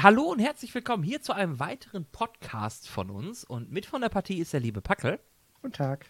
[0.00, 3.42] Hallo und herzlich willkommen hier zu einem weiteren Podcast von uns.
[3.42, 5.18] Und mit von der Partie ist der liebe Packel.
[5.54, 6.06] Guten Tag.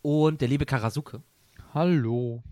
[0.00, 1.22] Und der liebe Karasuke.
[1.74, 2.42] Hallo.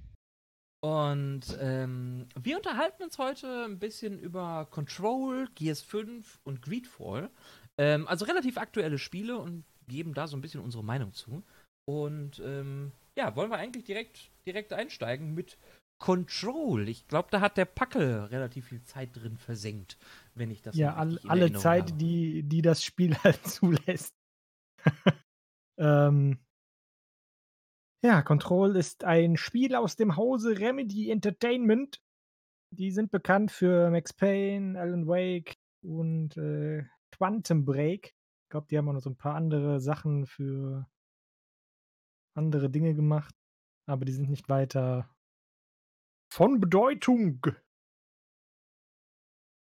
[0.84, 7.30] Und ähm, wir unterhalten uns heute ein bisschen über Control, Gears 5 und Greedfall.
[7.78, 11.42] Ähm, also relativ aktuelle Spiele und geben da so ein bisschen unsere Meinung zu.
[11.86, 15.56] Und ähm, ja, wollen wir eigentlich direkt, direkt einsteigen mit
[16.02, 16.88] Control.
[16.88, 19.96] Ich glaube, da hat der Packel relativ viel Zeit drin versenkt,
[20.34, 24.14] wenn ich das Ja, all, alle Zeit, die, die das Spiel halt zulässt.
[25.78, 26.38] ähm,
[28.04, 32.02] ja, Control ist ein Spiel aus dem Hause Remedy Entertainment.
[32.70, 38.14] Die sind bekannt für Max Payne, Alan Wake und äh, Quantum Break.
[38.44, 40.86] Ich glaube, die haben auch noch so ein paar andere Sachen für
[42.34, 43.34] andere Dinge gemacht.
[43.86, 45.08] Aber die sind nicht weiter
[46.32, 47.40] von Bedeutung.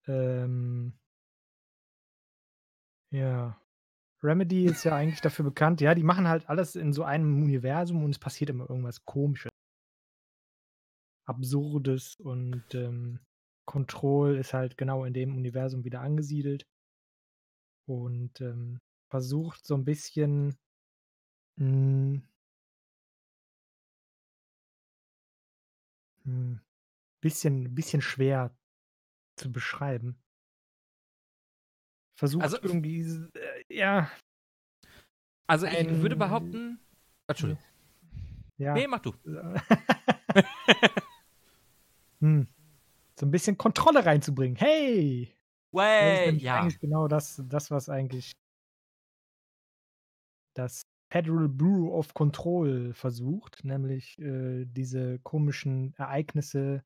[0.08, 0.94] Ähm,
[3.12, 3.60] ja.
[4.24, 8.04] Remedy ist ja eigentlich dafür bekannt, ja, die machen halt alles in so einem Universum
[8.04, 9.52] und es passiert immer irgendwas Komisches.
[11.28, 13.20] Absurdes und ähm,
[13.66, 16.66] Control ist halt genau in dem Universum wieder angesiedelt
[17.86, 20.58] und ähm, versucht so ein bisschen
[21.58, 22.22] mh,
[26.26, 26.60] mh,
[27.22, 28.56] bisschen, bisschen schwer
[29.38, 30.18] zu beschreiben.
[32.20, 34.12] Versucht Also- irgendwie, äh, ja,
[35.48, 36.80] Also ich ein- würde behaupten.
[37.28, 37.64] Entschuldigung.
[38.58, 38.74] ja.
[38.74, 39.14] Nee, mach du.
[42.22, 42.48] hm.
[43.20, 44.56] So ein bisschen Kontrolle reinzubringen.
[44.58, 45.26] Hey!
[45.26, 46.62] Das ist Way, ja.
[46.62, 48.32] eigentlich genau das, das, was eigentlich
[50.56, 56.84] das Federal Bureau of Control versucht, nämlich äh, diese komischen Ereignisse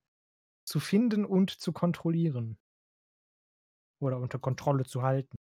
[0.72, 2.58] zu finden und zu kontrollieren.
[4.02, 5.36] Oder unter Kontrolle zu halten.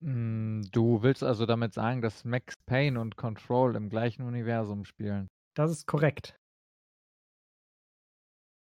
[0.00, 5.26] Mm, Du willst also damit sagen, dass Max Payne und Control im gleichen Universum spielen?
[5.56, 6.36] Das ist korrekt.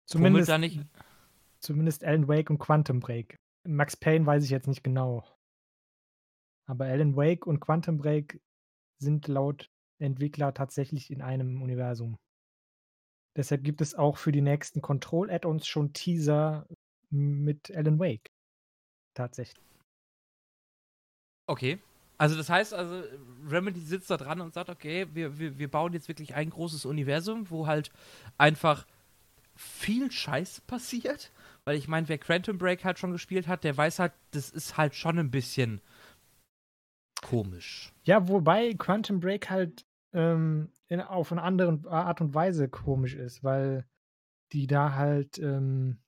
[0.06, 0.80] Zumindest, da nicht.
[1.60, 3.34] zumindest Alan Wake und Quantum Break.
[3.66, 5.24] Max Payne weiß ich jetzt nicht genau.
[6.68, 8.40] Aber Alan Wake und Quantum Break
[9.02, 9.68] sind laut
[10.00, 12.16] Entwickler tatsächlich in einem Universum.
[13.38, 16.66] Deshalb gibt es auch für die nächsten Control-Add-ons schon Teaser
[17.10, 18.32] mit Alan Wake.
[19.14, 19.64] Tatsächlich.
[21.46, 21.78] Okay.
[22.18, 23.04] Also das heißt, also
[23.48, 26.84] Remedy sitzt da dran und sagt, okay, wir, wir, wir bauen jetzt wirklich ein großes
[26.84, 27.92] Universum, wo halt
[28.38, 28.88] einfach
[29.54, 31.30] viel Scheiß passiert.
[31.64, 34.76] Weil ich meine, wer Quantum Break halt schon gespielt hat, der weiß halt, das ist
[34.76, 35.80] halt schon ein bisschen
[37.22, 37.92] komisch.
[38.02, 43.44] Ja, wobei Quantum Break halt ähm, in, auf eine andere Art und Weise komisch ist,
[43.44, 43.86] weil
[44.52, 46.02] die da halt, ähm,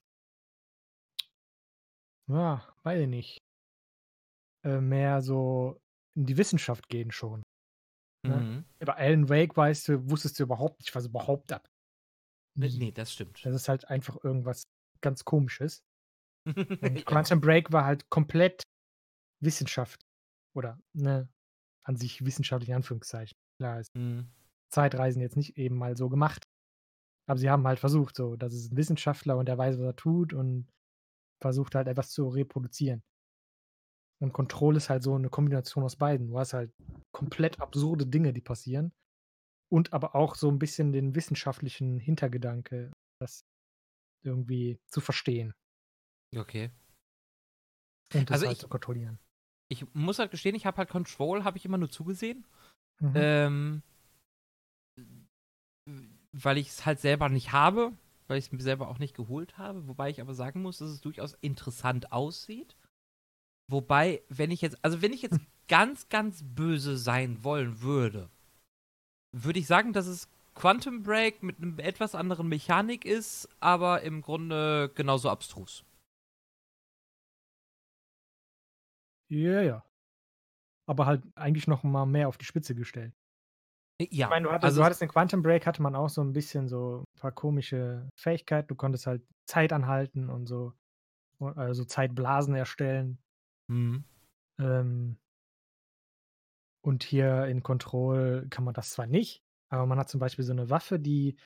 [2.27, 3.37] ja, weiß ich nicht,
[4.65, 5.79] äh, mehr so
[6.15, 7.43] in die Wissenschaft gehen schon.
[8.25, 8.39] Ja.
[8.39, 8.65] Mhm.
[8.79, 11.67] Bei Alan Wake weißt du, wusstest du überhaupt nicht, was überhaupt ab.
[12.57, 13.43] Nee, nee, das stimmt.
[13.45, 14.63] Das ist halt einfach irgendwas
[15.01, 15.81] ganz Komisches.
[16.45, 17.03] Und Ja.
[17.03, 18.63] Quantum Break war halt komplett
[19.41, 20.01] Wissenschaft.
[20.55, 21.29] Oder, ne,
[21.83, 23.37] an sich wissenschaftlich in Anführungszeichen.
[23.59, 24.27] Klar, ist Mhm.
[24.71, 26.47] Zeitreisen jetzt nicht eben mal so gemacht.
[27.29, 29.95] Aber sie haben halt versucht, so, das ist ein Wissenschaftler und der weiß, was er
[29.95, 30.67] tut und
[31.41, 33.01] versucht halt etwas zu reproduzieren.
[34.21, 36.27] Und Control ist halt so eine Kombination aus beiden.
[36.27, 36.71] Du hast halt
[37.11, 38.91] komplett absurde Dinge, die passieren.
[39.71, 43.45] Und aber auch so ein bisschen den wissenschaftlichen Hintergedanke, das
[44.23, 45.53] irgendwie zu verstehen
[46.35, 46.69] Okay.
[48.13, 49.17] und das Also halt ich- zu kontrollieren.
[49.69, 52.45] Ich muss halt gestehen, ich habe halt Control, habe ich immer nur zugesehen.
[52.99, 53.13] Mhm.
[53.15, 53.83] Ähm,
[56.31, 57.93] weil ich es halt selber nicht habe,
[58.27, 59.87] weil ich es mir selber auch nicht geholt habe.
[59.87, 62.75] Wobei ich aber sagen muss, dass es durchaus interessant aussieht.
[63.69, 68.29] Wobei, wenn ich jetzt, also wenn ich jetzt ganz, ganz böse sein wollen würde,
[69.31, 74.21] würde ich sagen, dass es Quantum Break mit einem etwas anderen Mechanik ist, aber im
[74.21, 75.85] Grunde genauso abstrus.
[79.29, 79.85] Ja, ja.
[80.87, 83.13] Aber halt eigentlich noch mal mehr auf die Spitze gestellt.
[84.11, 86.21] Ja, Ich meine, du hattest, also du hattest in Quantum Break hatte man auch so
[86.21, 88.67] ein bisschen so ein paar komische Fähigkeiten.
[88.67, 90.73] Du konntest halt Zeit anhalten und so,
[91.39, 93.17] also Zeitblasen erstellen.
[93.67, 94.03] Mhm.
[94.59, 95.17] Ähm,
[96.83, 100.51] und hier in Control kann man das zwar nicht, aber man hat zum Beispiel so
[100.51, 101.37] eine Waffe, die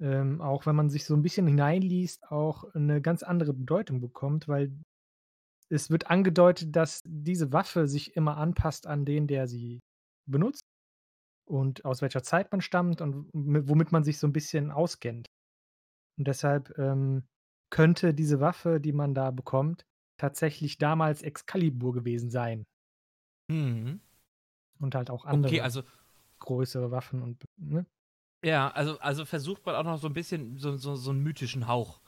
[0.00, 4.48] ähm, auch wenn man sich so ein bisschen hineinliest, auch eine ganz andere Bedeutung bekommt,
[4.48, 4.76] weil
[5.70, 9.80] es wird angedeutet, dass diese Waffe sich immer anpasst an den, der sie
[10.26, 10.62] benutzt
[11.46, 15.28] und aus welcher Zeit man stammt und mi- womit man sich so ein bisschen auskennt.
[16.18, 17.24] Und deshalb ähm,
[17.70, 19.84] könnte diese Waffe, die man da bekommt,
[20.16, 22.64] tatsächlich damals Excalibur gewesen sein.
[23.48, 24.00] Mhm.
[24.78, 25.82] Und halt auch andere Okay, also
[26.38, 27.86] größere Waffen und ne?
[28.44, 31.66] ja, also, also versucht man auch noch so ein bisschen so, so, so einen mythischen
[31.66, 32.00] Hauch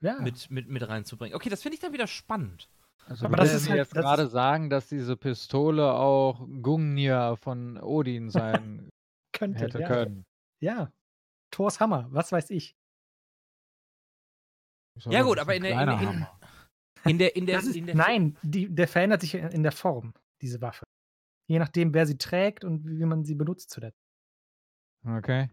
[0.00, 0.20] Ja.
[0.20, 1.34] mit, mit, mit reinzubringen.
[1.36, 2.70] Okay, das finde ich dann wieder spannend.
[3.06, 7.36] Also Aber das ist halt- jetzt das gerade ist- sagen, dass diese Pistole auch Gungnir
[7.36, 8.88] von Odin sein
[9.32, 9.60] könnte.
[9.64, 9.88] hätte ja.
[9.88, 10.24] können.
[10.60, 10.92] ja.
[11.50, 12.74] Thors Hammer, was weiß ich.
[14.96, 16.40] Ist Ja, gut, aber in der- in der- in- Hammer.
[17.06, 20.14] In der, in der, ist, in der nein, die, der verändert sich in der Form,
[20.40, 20.84] diese Waffe.
[21.50, 24.00] Je nachdem, wer sie trägt und wie man sie benutzt zuletzt.
[25.06, 25.50] Okay.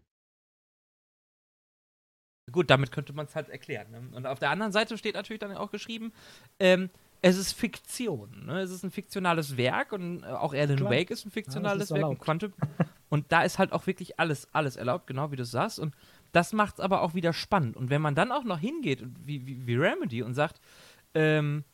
[2.50, 3.90] Gut, damit könnte man es halt erklären.
[3.90, 4.16] Ne?
[4.16, 6.14] Und auf der anderen Seite steht natürlich dann auch geschrieben,
[6.58, 6.88] ähm,
[7.22, 8.46] es ist Fiktion.
[8.46, 8.60] Ne?
[8.60, 10.90] Es ist ein fiktionales Werk und äh, auch Alan Klar.
[10.90, 12.18] Wake ist ein fiktionales ist Werk und.
[12.18, 12.52] Quantum.
[13.08, 15.78] Und da ist halt auch wirklich alles, alles erlaubt, genau wie du sagst.
[15.78, 15.94] Und
[16.32, 17.76] das macht es aber auch wieder spannend.
[17.76, 20.60] Und wenn man dann auch noch hingeht, wie, wie, wie Remedy, und sagt,
[21.14, 21.64] ähm,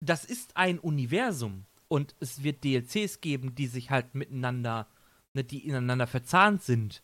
[0.00, 4.86] das ist ein Universum und es wird DLCs geben, die sich halt miteinander,
[5.32, 7.02] ne, die ineinander verzahnt sind,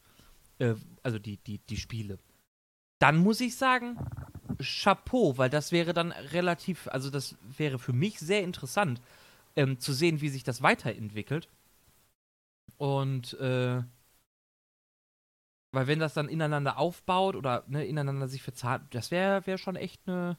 [0.59, 2.19] äh, also die, die, die Spiele,
[3.01, 3.97] dann muss ich sagen,
[4.61, 9.01] Chapeau, weil das wäre dann relativ, also das wäre für mich sehr interessant,
[9.57, 11.49] ähm, zu sehen, wie sich das weiterentwickelt.
[12.77, 13.83] Und, äh,
[15.73, 19.77] weil wenn das dann ineinander aufbaut oder ne, ineinander sich verzahnt, das wäre wär schon
[19.77, 20.39] echt eine,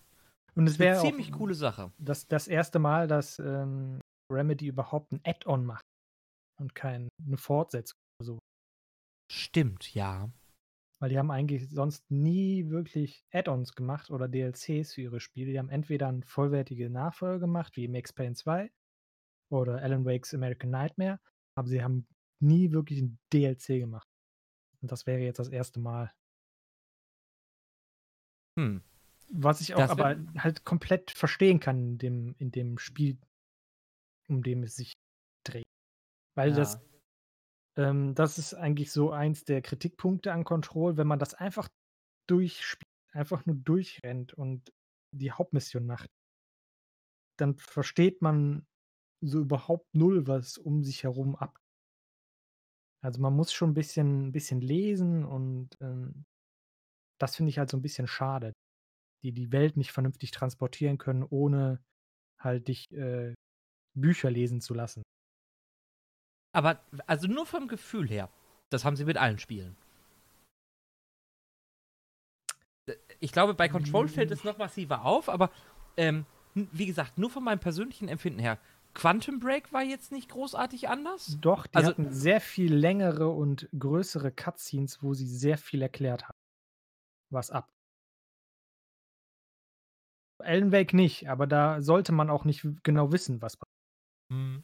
[0.55, 1.91] Und es wäre ziemlich auch coole Sache.
[1.97, 4.01] das, das erste Mal, dass ähm,
[4.31, 5.83] Remedy überhaupt ein Add-on macht
[6.59, 8.39] und keine Fortsetzung oder so.
[9.31, 10.29] Stimmt, ja.
[10.99, 15.51] Weil die haben eigentlich sonst nie wirklich Add-ons gemacht oder DLCs für ihre Spiele.
[15.51, 18.69] Die haben entweder eine vollwertige Nachfolge gemacht, wie Max Payne 2
[19.49, 21.19] oder Alan Wake's American Nightmare,
[21.55, 22.05] aber sie haben
[22.41, 24.07] nie wirklich ein DLC gemacht.
[24.81, 26.11] Und das wäre jetzt das erste Mal.
[28.57, 28.81] Hm.
[29.31, 33.17] Was ich auch Das aber halt komplett verstehen kann in dem, in dem Spiel,
[34.27, 34.93] um dem es sich
[35.43, 35.65] dreht.
[36.35, 36.88] Weil das, Ja.
[37.79, 41.69] Ähm, das ist eigentlich so eins der Kritikpunkte an Control, wenn man das einfach
[42.29, 42.83] durchspielt,
[43.13, 44.71] einfach nur durchrennt und
[45.15, 46.09] die Hauptmission macht,
[47.39, 48.67] dann versteht man
[49.21, 51.57] so überhaupt null, was um sich herum ab.
[53.01, 56.25] Also man muss schon ein bisschen, ein bisschen lesen und ähm,
[57.19, 58.53] das finde ich halt so ein bisschen schade,
[59.23, 61.81] die die Welt nicht vernünftig transportieren können, ohne
[62.39, 63.33] halt dich äh,
[63.95, 65.03] Bücher lesen zu lassen.
[66.51, 68.29] Aber, also nur vom Gefühl her,
[68.69, 69.75] das haben sie mit allen Spielen.
[72.87, 75.51] Äh, Ich glaube, bei Control fällt es noch massiver auf, aber
[75.97, 76.25] ähm,
[76.55, 78.57] wie gesagt, nur von meinem persönlichen Empfinden her,
[78.95, 81.37] Quantum Break war jetzt nicht großartig anders.
[81.41, 86.23] Doch, die Also- hatten sehr viel längere und größere Cutscenes, wo sie sehr viel erklärt
[86.23, 86.37] haben.
[87.31, 87.69] Was ab.
[90.41, 94.63] Alan Wake nicht, aber da sollte man auch nicht genau wissen, was passiert.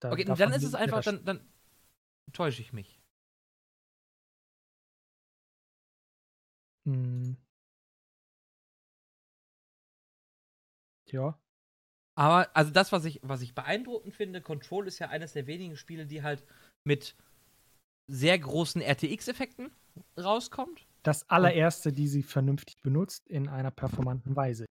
[0.00, 1.40] Da- Okay, dann ist es einfach, dann, dann
[2.32, 3.00] täusche ich mich.
[6.86, 7.36] Hm.
[11.10, 11.38] Ja,
[12.16, 15.76] Aber, also das, was ich, was ich beeindruckend finde, Control ist ja eines der wenigen
[15.76, 16.44] Spiele, die halt
[16.84, 17.16] mit
[18.08, 19.70] sehr großen RTX-Effekten
[20.18, 20.86] rauskommt.
[21.02, 24.66] das allererste, die sie vernünftig benutzt, in einer performanten Weise.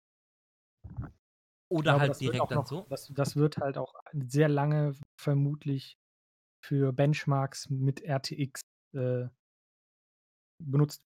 [1.68, 2.86] Oder glaube, halt direkt dann noch, so.
[2.88, 5.98] Das, das wird halt auch sehr lange vermutlich
[6.64, 8.60] für Benchmarks mit RTX
[8.94, 9.28] äh,
[10.62, 11.02] benutzt.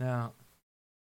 [0.00, 0.34] Ja.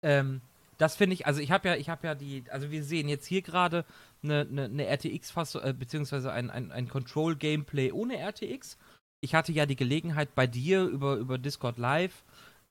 [0.04, 0.42] Ähm,
[0.78, 3.26] das finde ich, also ich habe ja, ich habe ja die, also wir sehen jetzt
[3.26, 3.86] hier gerade
[4.24, 8.78] eine, eine, eine RTX-Fassung, äh, beziehungsweise ein, ein, ein Control-Gameplay ohne RTX.
[9.22, 12.24] Ich hatte ja die Gelegenheit bei dir über, über Discord Live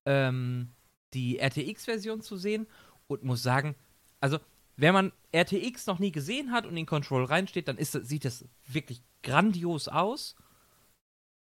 [0.07, 0.69] ähm,
[1.15, 2.67] die RTX-Version zu sehen
[3.07, 3.75] und muss sagen,
[4.21, 4.39] also
[4.77, 8.45] wenn man RTX noch nie gesehen hat und in Control reinsteht, dann ist, sieht das
[8.67, 10.37] wirklich grandios aus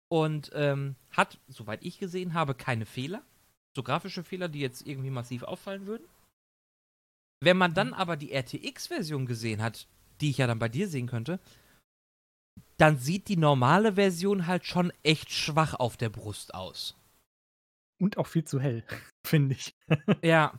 [0.08, 3.22] und ähm, hat, soweit ich gesehen habe, keine Fehler
[3.74, 6.06] so grafische Fehler, die jetzt irgendwie massiv auffallen würden.
[7.40, 9.88] Wenn man dann aber die RTX-Version gesehen hat,
[10.20, 11.40] die ich ja dann bei dir sehen könnte,
[12.76, 16.96] dann sieht die normale Version halt schon echt schwach auf der Brust aus.
[18.00, 18.84] Und auch viel zu hell,
[19.26, 19.74] finde ich.
[20.22, 20.58] Ja,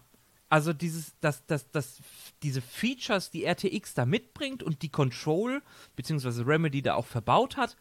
[0.49, 1.99] also dieses, das, das, das,
[2.43, 5.61] diese Features, die RTX da mitbringt und die Control,
[5.95, 7.75] beziehungsweise Remedy da auch verbaut hat,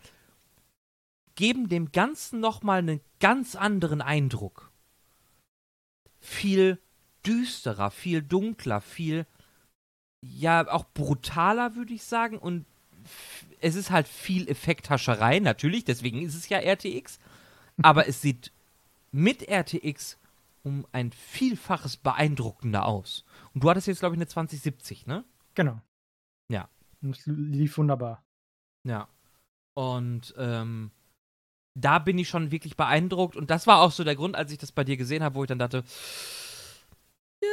[1.34, 4.70] geben dem Ganzen nochmal einen ganz anderen Eindruck.
[6.20, 6.78] Viel
[7.26, 9.26] düsterer, viel dunkler, viel,
[10.22, 12.38] ja, auch brutaler, würde ich sagen.
[12.38, 12.64] Und
[13.60, 17.18] es ist halt viel Effekthascherei, natürlich, deswegen ist es ja RTX.
[17.82, 18.52] Aber es sieht
[19.10, 20.18] mit RTX
[20.64, 23.24] um ein Vielfaches beeindruckender aus.
[23.52, 25.24] Und du hattest jetzt, glaube ich, eine 2070, ne?
[25.54, 25.80] Genau.
[26.48, 26.68] Ja.
[27.02, 28.24] Und es lief wunderbar.
[28.84, 29.08] Ja.
[29.74, 30.90] Und ähm,
[31.74, 33.36] da bin ich schon wirklich beeindruckt.
[33.36, 35.44] Und das war auch so der Grund, als ich das bei dir gesehen habe, wo
[35.44, 35.84] ich dann dachte,
[37.42, 37.48] ja,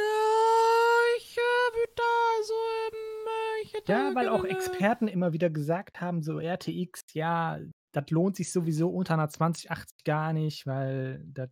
[1.18, 5.50] ich äh, würde da so, ähm, äh, ich hätte Ja, weil auch Experten immer wieder
[5.50, 7.58] gesagt haben, so RTX, ja,
[7.92, 11.50] das lohnt sich sowieso unter einer 2080 gar nicht, weil das,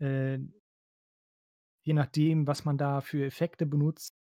[0.00, 0.38] äh,
[1.90, 4.14] je nachdem, was man da für Effekte benutzt,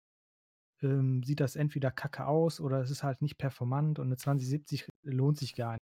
[0.83, 4.87] ähm, sieht das entweder kacke aus oder es ist halt nicht performant und eine 2070
[5.03, 5.83] lohnt sich gar nicht.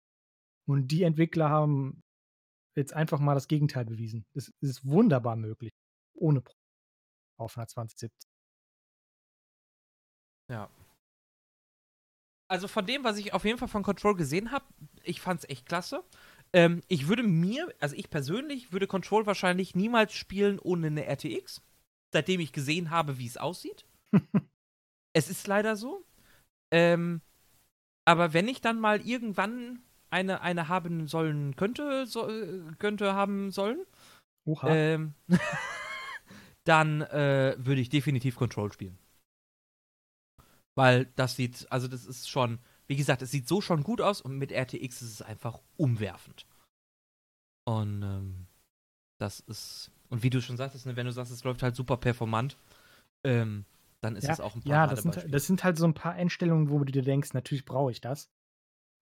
[0.67, 2.03] Und die Entwickler haben
[2.77, 4.25] jetzt einfach mal das Gegenteil bewiesen.
[4.33, 5.73] Es ist wunderbar möglich,
[6.15, 6.65] ohne Probleme
[7.39, 8.11] auf einer 2070.
[10.49, 10.71] Ja.
[12.49, 14.65] Also von dem, was ich auf jeden Fall von Control gesehen habe,
[15.03, 16.05] ich fand's echt klasse.
[16.57, 21.61] Ähm, ich würde mir, also ich persönlich, würde Control wahrscheinlich niemals spielen ohne eine RTX,
[22.15, 23.85] seitdem ich gesehen habe, wie es aussieht.
[25.13, 26.03] es ist leider so.
[26.73, 27.21] Ähm,
[28.07, 33.51] aber wenn ich dann mal irgendwann eine, eine haben sollen könnte, so, äh, könnte haben
[33.51, 33.85] sollen,
[34.63, 35.13] ähm,
[36.65, 38.99] dann äh, würde ich definitiv Control spielen.
[40.75, 44.21] Weil das sieht, also das ist schon, wie gesagt, es sieht so schon gut aus
[44.21, 46.47] und mit RTX ist es einfach umwerfend.
[47.65, 48.47] Und ähm,
[49.19, 51.97] das ist, und wie du schon sagtest, ne, wenn du sagst, es läuft halt super
[51.97, 52.57] performant,
[53.25, 53.65] ähm,
[54.01, 55.95] dann ist Ja, es auch ein paar Ja, das sind, das sind halt so ein
[55.95, 58.31] paar Einstellungen, wo du dir denkst, natürlich brauche ich das.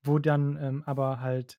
[0.02, 1.58] Wo dann ähm, aber halt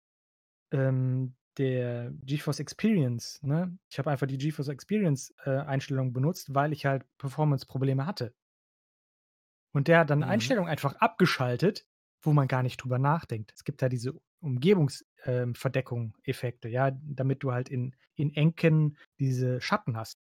[0.71, 3.77] ähm, der GeForce Experience, ne?
[3.89, 8.33] Ich habe einfach die GeForce Experience äh, Einstellung benutzt, weil ich halt Performance-Probleme hatte.
[9.73, 10.29] Und der hat dann Mhm.
[10.29, 11.85] Einstellungen einfach abgeschaltet,
[12.25, 13.53] wo man gar nicht drüber nachdenkt.
[13.53, 20.19] Es gibt da diese Umgebungsverdeckung-Effekte, ja, damit du halt in, in Enken diese Schatten hast,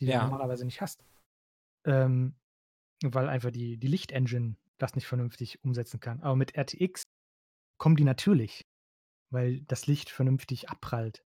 [0.00, 0.22] die du Ja.
[0.24, 1.04] normalerweise nicht hast.
[1.86, 2.34] Ähm,
[3.04, 6.20] weil einfach die, die Lichtengine das nicht vernünftig umsetzen kann.
[6.22, 7.02] Aber mit RTX
[7.78, 8.64] kommen die natürlich,
[9.30, 11.24] weil das Licht vernünftig abprallt.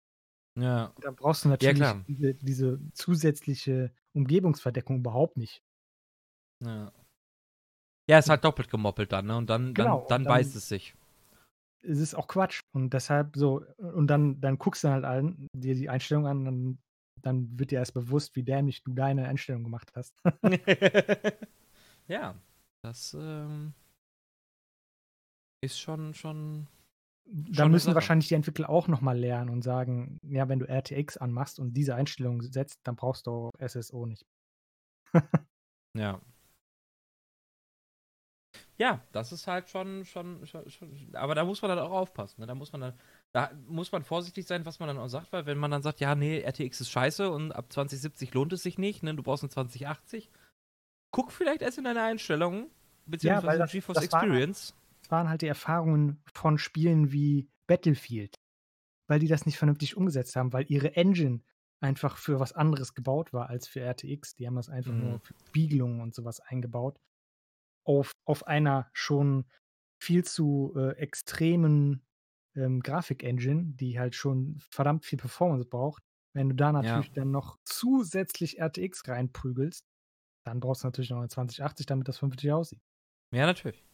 [0.59, 0.93] Ja.
[1.01, 2.05] Da brauchst du natürlich klar.
[2.09, 5.63] diese, diese zusätzliche Umgebungsverdeckung überhaupt nicht.
[6.65, 6.93] Ja.
[8.09, 9.37] Ja, ist halt doppelt gemoppelt dann, ne?
[9.37, 10.95] Und dann, Genau, dann, dann, dann- beißt es sich.
[11.83, 12.61] Es ist auch Quatsch.
[12.73, 16.79] Und deshalb so, und dann, dann guckst du halt an, dir die Einstellung an, dann,
[17.23, 20.15] dann wird dir erst bewusst, wie dämlich du deine Einstellung gemacht hast.
[22.09, 22.35] ja,
[22.83, 23.75] das ähm,
[25.61, 26.67] ist schon, schon.
[27.31, 27.97] Da müssen Sache.
[27.97, 31.95] wahrscheinlich die Entwickler auch nochmal lernen und sagen, ja, wenn du RTX anmachst und diese
[31.95, 34.25] Einstellung setzt, dann brauchst du auch SSO nicht.
[35.95, 36.21] Ja.
[38.81, 42.41] Ja, das ist halt schon, schon, schon, schon, aber da muss man dann auch aufpassen.
[42.41, 42.47] Ne?
[42.47, 42.95] Da muss man dann,
[43.33, 45.99] da muss man vorsichtig sein, was man dann auch sagt, weil wenn man dann sagt,
[45.99, 49.15] ja, nee, RTX ist scheiße und ab 2070 lohnt es sich nicht, ne?
[49.17, 50.31] Du brauchst eine 2080.
[51.11, 52.71] Guck vielleicht erst in deine Einstellungen,
[53.07, 54.75] beziehungsweise weil in das- GeForce das war- Experience.
[55.03, 58.37] Das waren halt die Erfahrungen von Spielen wie Battlefield,
[59.09, 61.41] weil die das nicht vernünftig umgesetzt haben, weil ihre Engine
[61.81, 64.35] einfach für was anderes gebaut war als für RTX.
[64.37, 65.01] Die haben das einfach Mhm.
[65.01, 67.01] nur für Spiegelungen und sowas eingebaut.
[67.85, 69.47] Auf, auf einer schon
[70.01, 72.05] viel zu äh, extremen
[72.55, 76.03] ähm, Grafik-Engine, die halt schon verdammt viel Performance braucht.
[76.35, 79.85] Wenn du da natürlich dann noch zusätzlich RTX reinprügelst,
[80.45, 82.81] dann brauchst du natürlich noch eine 2080, damit das vernünftig aussieht.
[83.33, 83.85] Ja, natürlich.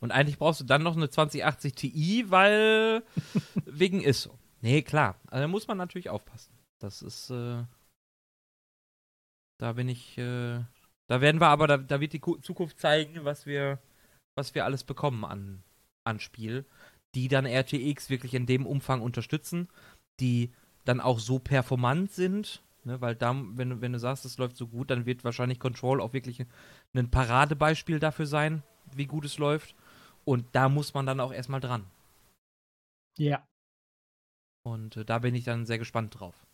[0.00, 3.04] Und eigentlich brauchst du dann noch eine 2080 Ti, weil
[3.66, 4.38] wegen ISO.
[4.60, 5.20] Nee, klar.
[5.26, 6.52] Also da muss man natürlich aufpassen.
[6.78, 7.64] Das ist, äh,
[9.58, 10.60] da bin ich, äh,
[11.12, 13.78] da werden wir aber, da, da wird die Ku- Zukunft zeigen, was wir,
[14.34, 15.62] was wir alles bekommen an,
[16.04, 16.64] an Spiel,
[17.14, 19.68] die dann RTX wirklich in dem Umfang unterstützen,
[20.20, 20.54] die
[20.86, 24.56] dann auch so performant sind, ne, weil da, wenn du, wenn du sagst, es läuft
[24.56, 26.46] so gut, dann wird wahrscheinlich Control auch wirklich
[26.94, 28.62] ein Paradebeispiel dafür sein,
[28.96, 29.74] wie gut es läuft.
[30.24, 31.84] Und da muss man dann auch erstmal dran.
[33.18, 33.46] Ja.
[34.64, 36.46] Und äh, da bin ich dann sehr gespannt drauf.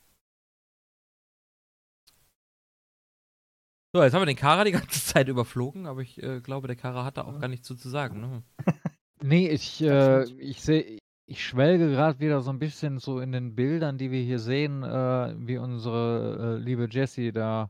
[3.95, 6.77] So, jetzt haben wir den Kara die ganze Zeit überflogen, aber ich äh, glaube, der
[6.77, 8.21] Kara hat da auch gar nichts zu, zu sagen.
[8.21, 8.43] Ne?
[9.21, 13.57] Nee, ich, äh, ich sehe, ich schwelge gerade wieder so ein bisschen so in den
[13.57, 17.69] Bildern, die wir hier sehen, äh, wie unsere äh, liebe Jessie da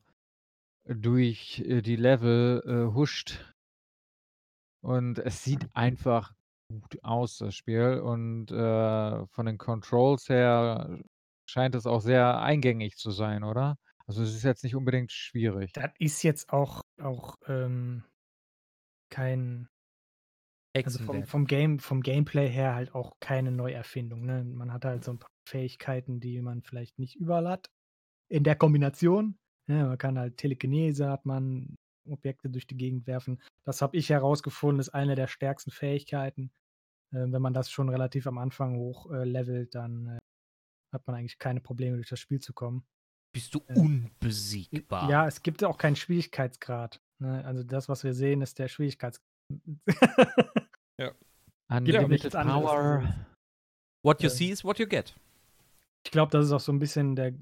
[0.84, 3.54] durch äh, die Level äh, huscht.
[4.82, 6.34] Und es sieht einfach
[6.68, 8.00] gut aus, das Spiel.
[8.00, 10.98] Und äh, von den Controls her
[11.46, 13.78] scheint es auch sehr eingängig zu sein, oder?
[14.08, 15.72] Also es ist jetzt nicht unbedingt schwierig.
[15.74, 18.04] Das ist jetzt auch, auch ähm,
[19.10, 19.68] kein,
[20.74, 24.24] also vom, vom, Game, vom Gameplay her halt auch keine Neuerfindung.
[24.24, 24.44] Ne?
[24.44, 27.70] Man hat halt so ein paar Fähigkeiten, die man vielleicht nicht überall hat.
[28.28, 29.38] in der Kombination.
[29.68, 31.76] Ja, man kann halt Telekinese, hat man
[32.08, 33.42] Objekte durch die Gegend werfen.
[33.64, 36.50] Das habe ich herausgefunden, ist eine der stärksten Fähigkeiten.
[37.12, 40.18] Äh, wenn man das schon relativ am Anfang hoch äh, levelt, dann äh,
[40.92, 42.86] hat man eigentlich keine Probleme, durch das Spiel zu kommen.
[43.38, 45.08] Bist du unbesiegbar.
[45.08, 47.00] Ja, es gibt auch keinen Schwierigkeitsgrad.
[47.22, 47.44] Ne?
[47.44, 49.24] Also das, was wir sehen, ist der Schwierigkeitsgrad.
[51.70, 53.02] Unlimited nichts anderes Power.
[53.04, 53.14] als
[54.04, 55.14] What you see is what you get.
[56.04, 57.34] Ich glaube, das ist auch so ein bisschen der,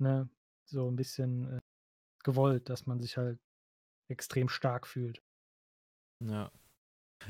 [0.00, 0.28] ne,
[0.70, 1.60] so ein bisschen äh,
[2.24, 3.38] gewollt, dass man sich halt
[4.08, 5.20] extrem stark fühlt.
[6.24, 6.50] Ja.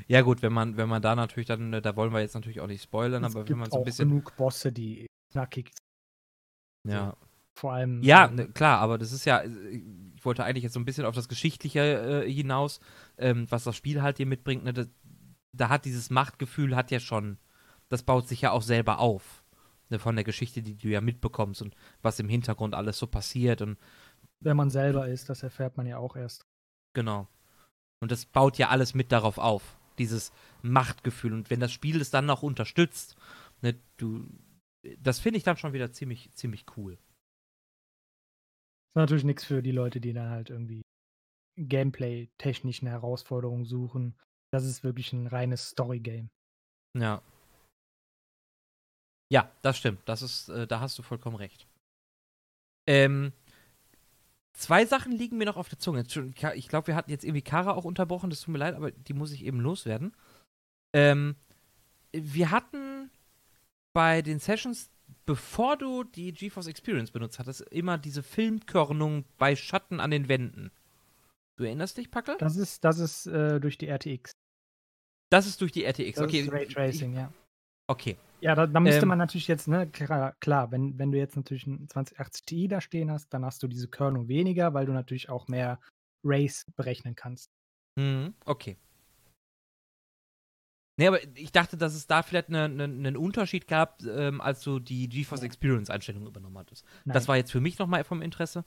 [0.07, 2.59] Ja, gut, wenn man, wenn man da natürlich dann, äh, da wollen wir jetzt natürlich
[2.59, 4.09] auch nicht spoilern, es aber gibt wenn man so ein auch bisschen.
[4.09, 5.73] genug Bosse, die knackig
[6.93, 7.17] Ja.
[7.53, 8.01] Vor allem.
[8.03, 9.81] Ja, ähm, klar, aber das ist ja, äh,
[10.15, 12.79] ich wollte eigentlich jetzt so ein bisschen auf das Geschichtliche äh, hinaus,
[13.17, 14.63] ähm, was das Spiel halt dir mitbringt.
[14.63, 14.89] Ne, das,
[15.53, 17.37] da hat dieses Machtgefühl, hat ja schon,
[17.89, 19.43] das baut sich ja auch selber auf.
[19.89, 23.61] Ne, von der Geschichte, die du ja mitbekommst und was im Hintergrund alles so passiert
[23.61, 23.77] und
[24.39, 26.45] wenn man selber ist, das erfährt man ja auch erst.
[26.93, 27.27] genau.
[27.99, 31.33] Und das baut ja alles mit darauf auf, dieses Machtgefühl.
[31.33, 33.15] Und wenn das Spiel es dann noch unterstützt,
[33.61, 34.27] ne, du,
[34.99, 36.93] das finde ich dann schon wieder ziemlich, ziemlich cool.
[36.93, 40.81] Ist natürlich nichts für die Leute, die dann halt irgendwie
[41.57, 44.15] Gameplay-technischen Herausforderungen suchen.
[44.51, 46.29] Das ist wirklich ein reines Story-Game.
[46.97, 47.21] Ja.
[49.29, 49.99] Ja, das stimmt.
[50.05, 51.67] Das ist, äh, da hast du vollkommen recht.
[52.87, 53.33] Ähm,
[54.53, 56.05] zwei Sachen liegen mir noch auf der Zunge.
[56.55, 58.29] Ich glaube, wir hatten jetzt irgendwie Kara auch unterbrochen.
[58.29, 60.15] Das tut mir leid, aber die muss ich eben loswerden.
[60.95, 61.35] Ähm,
[62.13, 63.11] wir hatten
[63.97, 64.91] bei den Sessions,
[65.25, 70.69] bevor du die GeForce Experience benutzt hattest, immer diese Filmkörnung bei Schatten an den Wänden.
[71.55, 72.35] Du erinnerst dich, Packel?
[72.37, 74.33] Das ist, das ist äh, durch die RTX.
[75.31, 76.17] Das ist durch die RTX.
[76.19, 76.41] Das okay.
[76.41, 77.31] ist Raytracing, ja.
[77.33, 78.17] Ich, okay.
[78.39, 81.35] Ja, da, da müsste Ähm, man natürlich jetzt, ne, klar, klar wenn, wenn du jetzt
[81.35, 84.91] natürlich ein 2080 Ti da stehen hast, dann hast du diese Körnung weniger, weil du
[84.91, 85.79] natürlich auch mehr
[86.23, 87.49] Rays berechnen kannst.
[87.95, 88.77] Mhm, okay.
[90.99, 94.61] Nee, aber ich dachte, dass es da vielleicht ne- ne- einen Unterschied gab, ähm, als
[94.61, 96.85] du die GeForce Experience Einstellung übernommen hattest.
[97.05, 97.13] Nein.
[97.13, 98.65] Das war jetzt für mich nochmal vom Interesse.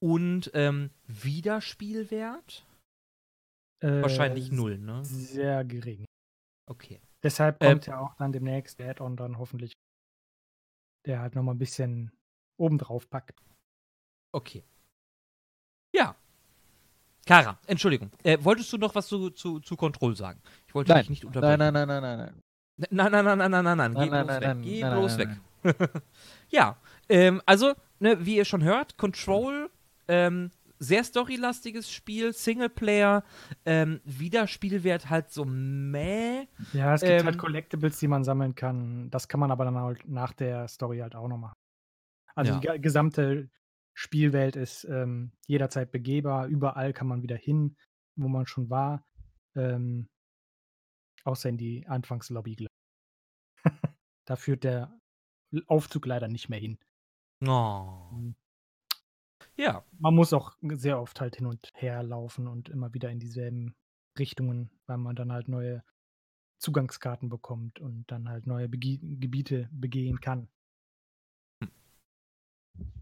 [0.00, 2.66] Und ähm, Wiederspielwert?
[3.80, 5.04] äh, Wahrscheinlich null, ne?
[5.04, 6.04] Sehr gering.
[6.68, 7.00] Okay.
[7.22, 9.72] Deshalb Ähm, kommt ja auch dann demnächst der Add-on dann hoffentlich,
[11.06, 12.12] der halt nochmal ein bisschen
[12.60, 13.40] obendrauf packt.
[14.32, 14.64] Okay.
[15.94, 16.16] Ja.
[17.26, 18.10] Kara, Entschuldigung.
[18.22, 20.40] Äh, wolltest du noch was zu, zu, zu Control sagen?
[20.68, 21.00] Ich wollte Nein.
[21.00, 21.58] dich nicht unterbrechen.
[21.58, 22.42] Nein, nein, nein, nein, nein, nein.
[22.90, 23.94] Nein, nein, nein, nein, nein, nein, nein.
[23.94, 24.48] Geh Nein, nein, bloß nein, weg.
[24.48, 26.02] nein, Geh nein, bloß nein, weg.
[26.50, 26.76] ja,
[27.08, 29.70] ähm, also, ne, wie ihr schon hört, Control,
[30.06, 33.24] ähm, sehr storylastiges Spiel, Singleplayer,
[33.66, 36.46] ähm, Wiederspielwert halt so meh.
[36.72, 39.10] Ja, es gibt halt Ähm, Collectibles, die man sammeln kann.
[39.10, 41.56] Das kann man aber dann halt nach der Story halt auch noch machen.
[42.36, 42.60] Also Ja.
[42.60, 43.50] die ge- gesamte
[43.94, 46.46] Spielwelt ist ähm, jederzeit begehbar.
[46.46, 47.74] Überall kann man wieder hin,
[48.14, 49.02] wo man schon war.
[49.56, 50.06] Ähm,
[51.24, 52.66] außer in die Anfangslobby.
[54.26, 54.98] da führt der
[55.66, 56.78] Aufzug leider nicht mehr hin.
[57.46, 58.08] Oh.
[58.12, 58.34] Mhm.
[59.56, 63.18] Ja, Man muss auch sehr oft halt hin und her laufen und immer wieder in
[63.18, 63.74] dieselben
[64.18, 65.82] Richtungen, weil man dann halt neue
[66.60, 70.48] Zugangskarten bekommt und dann halt neue Bege Gebiete begehen kann.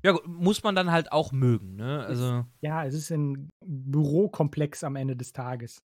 [0.03, 2.05] ja gut, muss man dann halt auch mögen, ne?
[2.05, 5.83] Also, Ja, es ist ein Bürokomplex am Ende des Tages.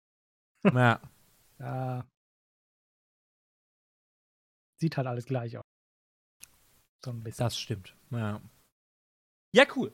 [0.63, 0.99] ja.
[1.57, 2.07] Da
[4.81, 5.63] sieht halt alles gleich aus.
[7.05, 7.45] So ein bisschen.
[7.45, 7.95] Das stimmt.
[8.09, 8.41] Ja.
[9.55, 9.93] Ja, cool.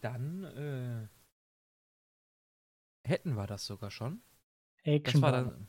[0.00, 1.08] Dann äh,
[3.08, 4.22] hätten wir das sogar schon.
[4.82, 5.68] Action war dran.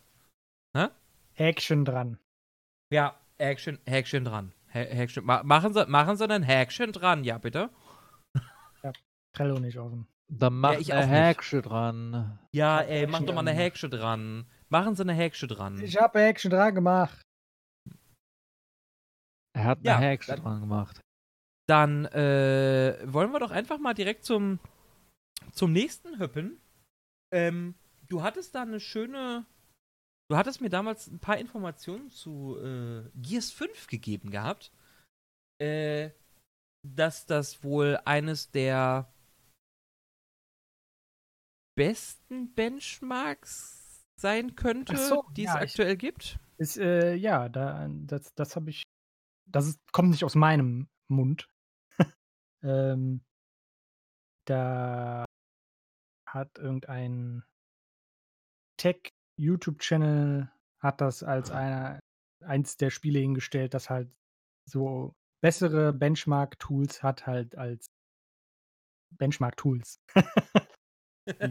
[0.73, 0.91] dann.
[1.35, 2.19] Action dran.
[2.91, 4.53] Ja, Action, Häkchen dran.
[4.67, 5.25] Häkchen.
[5.25, 7.69] Ma machen, Sie, machen Sie einen Häkchen dran, ja, bitte.
[9.33, 10.07] Trello nicht offen.
[10.29, 11.07] Da macht ich auch eine.
[11.07, 12.39] Häkchen dran.
[12.51, 13.53] Ja, ey, mach Häkchen doch mal eine.
[13.53, 14.49] Häkchen dran.
[14.69, 15.81] Machen Sie eine Häkchen dran.
[15.81, 17.26] Ich habe Action dran gemacht.
[19.57, 21.01] Er hat eine Ja, Häkchen dann- dran gemacht.
[21.67, 24.59] Dann äh, wollen wir doch einfach mal direkt zum,
[25.51, 26.61] zum nächsten hüppen.
[27.33, 27.75] Ähm,
[28.07, 29.45] du hattest da eine schöne.
[30.29, 34.71] Du hattest mir damals ein paar Informationen zu äh, Gears 5 gegeben gehabt.
[35.61, 36.11] Äh,
[36.85, 39.11] dass das wohl eines der
[41.77, 46.39] besten Benchmarks sein könnte, so, die es ja, ich- aktuell gibt.
[46.57, 48.83] Ist, äh, ja, da, das, das habe ich.
[49.49, 51.49] Das ist, kommt nicht aus meinem Mund.
[52.63, 53.21] ähm,
[54.45, 55.25] da
[56.27, 57.43] hat irgendein
[58.77, 61.99] Tech-YouTube-Channel hat das als einer,
[62.43, 64.11] eins der Spiele hingestellt, das halt
[64.69, 67.87] so bessere Benchmark-Tools hat halt als
[69.17, 69.97] Benchmark-Tools.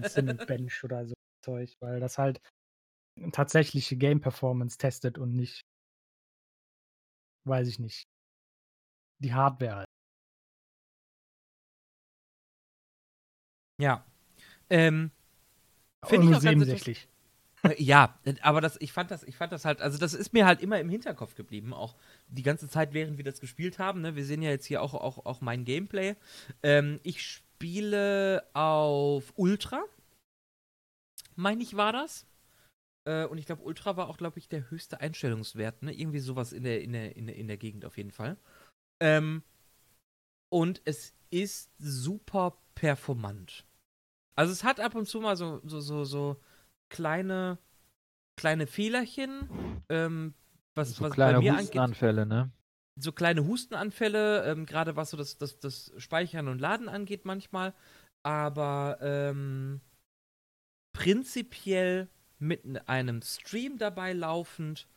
[0.04, 2.40] Cinebench oder so Zeug, weil das halt
[3.32, 5.62] tatsächliche Game-Performance testet und nicht
[7.46, 8.04] weiß ich nicht,
[9.18, 9.86] die Hardware halt.
[13.80, 14.04] Ja.
[14.70, 15.10] Ähm,
[16.04, 17.08] Finde ich auch ganz interessant.
[17.62, 20.32] Äh, Ja, äh, aber das, ich fand das, ich fand das halt, also das ist
[20.32, 21.96] mir halt immer im Hinterkopf geblieben, auch
[22.28, 24.02] die ganze Zeit, während wir das gespielt haben.
[24.02, 24.16] Ne?
[24.16, 26.14] Wir sehen ja jetzt hier auch, auch, auch mein Gameplay.
[26.62, 29.82] Ähm, ich spiele auf Ultra,
[31.34, 32.26] meine ich, war das.
[33.06, 35.92] Äh, und ich glaube, Ultra war auch, glaube ich, der höchste Einstellungswert, ne?
[35.92, 38.36] Irgendwie sowas in der, in der, in der, in der Gegend auf jeden Fall.
[39.00, 39.42] Ähm,
[40.52, 43.64] und es ist super performant.
[44.36, 46.40] Also es hat ab und zu mal so, so, so, so
[46.90, 47.58] kleine,
[48.38, 50.34] kleine Fehlerchen, ähm,
[50.74, 51.66] was, So was kleine bei mir angeht.
[51.66, 52.50] Hustenanfälle, ne?
[52.98, 57.74] So kleine Hustenanfälle, ähm, gerade was so das, das, das Speichern und Laden angeht manchmal.
[58.22, 59.80] Aber ähm,
[60.92, 64.88] prinzipiell mit einem Stream dabei laufend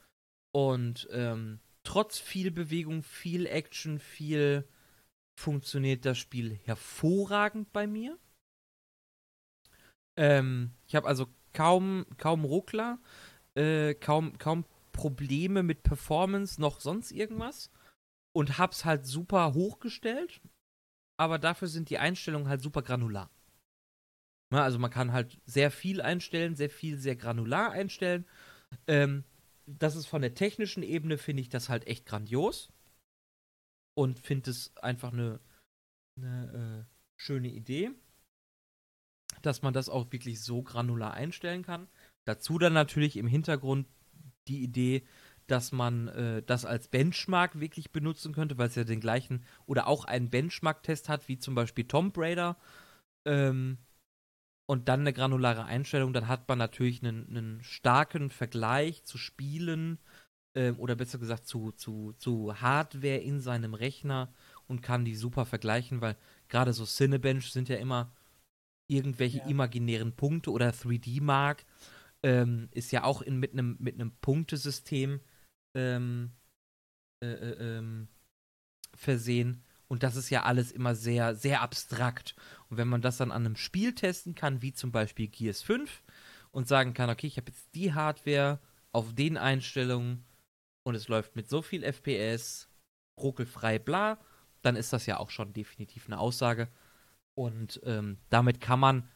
[0.52, 4.67] und ähm, trotz viel Bewegung, viel Action, viel
[5.39, 8.17] funktioniert das Spiel hervorragend bei mir.
[10.17, 12.99] Ähm, ich habe also kaum, kaum Ruckler,
[13.56, 17.71] äh, kaum, kaum Probleme mit Performance, noch sonst irgendwas.
[18.34, 20.41] Und hab's halt super hochgestellt.
[21.17, 23.30] Aber dafür sind die Einstellungen halt super granular.
[24.52, 28.26] Na, also man kann halt sehr viel einstellen, sehr viel, sehr granular einstellen.
[28.88, 29.24] Ähm,
[29.68, 32.72] das ist von der technischen Ebene, finde ich das halt echt grandios.
[33.96, 35.40] Und finde es einfach eine,
[36.18, 37.92] eine äh, schöne Idee,
[39.42, 41.88] dass man das auch wirklich so granular einstellen kann.
[42.26, 43.88] Dazu dann natürlich im Hintergrund
[44.48, 45.06] die Idee,
[45.48, 49.88] dass man äh, das als Benchmark wirklich benutzen könnte, weil es ja den gleichen oder
[49.88, 52.58] auch einen Benchmark-Test hat, wie zum Beispiel Tomb Raider.
[53.26, 53.78] Ähm,
[54.69, 59.97] und dann eine granulare Einstellung, dann hat man natürlich einen, einen starken Vergleich zu Spielen
[60.55, 64.32] ähm, oder besser gesagt zu, zu, zu Hardware in seinem Rechner
[64.67, 66.15] und kann die super vergleichen, weil
[66.49, 68.15] gerade so Cinebench sind ja immer
[68.88, 69.45] irgendwelche Ja.
[69.45, 71.65] imaginären Punkte oder 3D-Mark
[72.23, 75.19] ähm, ist ja auch in, mit einem mit einem Punktesystem
[75.75, 76.32] ähm,
[77.23, 78.08] äh, äh, ähm,
[78.95, 79.63] versehen.
[79.88, 82.36] Und das ist ja alles immer sehr, sehr abstrakt.
[82.69, 86.03] Und wenn man das dann an einem Spiel testen kann, wie zum Beispiel Gears 5,
[86.51, 88.60] und sagen kann, okay, ich habe jetzt die Hardware
[88.91, 90.25] auf den Einstellungen
[90.84, 92.69] und es läuft mit so viel FPS,
[93.19, 94.19] ruckelfrei, bla,
[94.62, 96.69] dann ist das ja auch schon definitiv eine Aussage.
[97.36, 99.08] Und ähm, damit kann man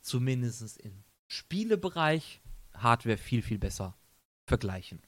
[0.00, 2.42] zumindest im Spielebereich
[2.74, 3.96] Hardware viel, viel besser
[4.48, 5.00] vergleichen.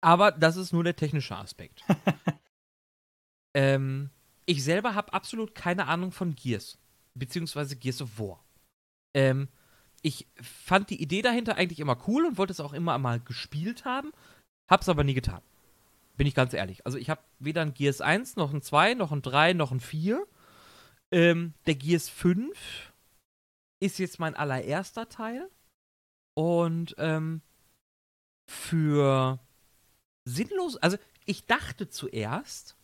[0.00, 1.84] Aber das ist nur der technische Aspekt.
[3.54, 4.10] ähm,
[4.46, 6.78] ich selber habe absolut keine Ahnung von Gears,
[7.14, 8.44] beziehungsweise Gears of War.
[9.14, 9.48] Ähm,
[10.02, 13.84] ich fand die Idee dahinter eigentlich immer cool und wollte es auch immer mal gespielt
[13.84, 14.12] haben,
[14.68, 15.40] hab's aber nie getan.
[16.16, 16.84] Bin ich ganz ehrlich.
[16.84, 19.80] Also ich habe weder ein Gears 1, noch ein 2, noch ein 3, noch ein
[19.80, 20.26] 4.
[21.10, 22.92] Ähm, der Gears 5
[23.80, 25.50] ist jetzt mein allererster Teil.
[26.34, 27.42] Und ähm,
[28.46, 29.38] für
[30.24, 32.76] sinnlos, also ich dachte zuerst,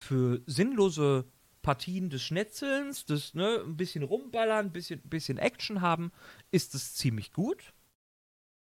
[0.00, 1.30] für sinnlose
[1.62, 6.12] Partien des Schnetzelns, des, ne, ein bisschen rumballern, ein bisschen, bisschen Action haben,
[6.50, 7.72] ist es ziemlich gut.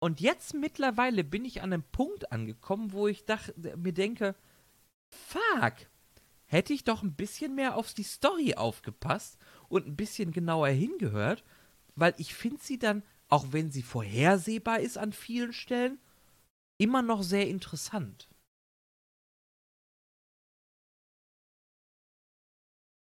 [0.01, 4.35] Und jetzt mittlerweile bin ich an einem Punkt angekommen, wo ich dach, mir denke,
[5.11, 5.75] fuck,
[6.47, 9.38] hätte ich doch ein bisschen mehr auf die Story aufgepasst
[9.69, 11.45] und ein bisschen genauer hingehört,
[11.95, 15.99] weil ich finde sie dann, auch wenn sie vorhersehbar ist an vielen Stellen,
[16.79, 18.28] immer noch sehr interessant.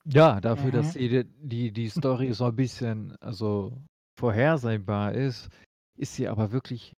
[0.10, 0.72] Ja, dafür, Mhm.
[0.72, 3.78] dass die, die, die Story so ein bisschen also
[4.18, 5.50] vorhersehbar ist,
[5.98, 6.94] ist sie aber wirklich,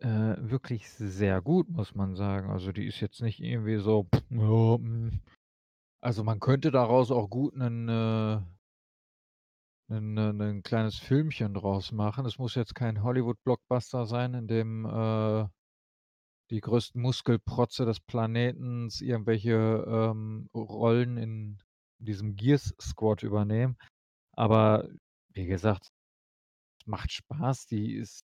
[0.00, 2.50] äh, wirklich sehr gut, muss man sagen.
[2.50, 5.20] Also die ist jetzt nicht irgendwie so, ja, hm.
[6.02, 8.40] also man könnte daraus auch gut einen, äh,
[9.90, 12.26] ein, ein, ein kleines Filmchen draus machen.
[12.26, 15.46] Es muss jetzt kein Hollywood-Blockbuster sein, in dem äh,
[16.50, 21.58] die größten Muskelprotze des Planetens irgendwelche ähm, Rollen in
[21.98, 23.76] diesem Gears Squad übernehmen.
[24.32, 24.88] Aber
[25.32, 25.88] wie gesagt,
[26.80, 27.66] es macht Spaß.
[27.66, 28.24] Die ist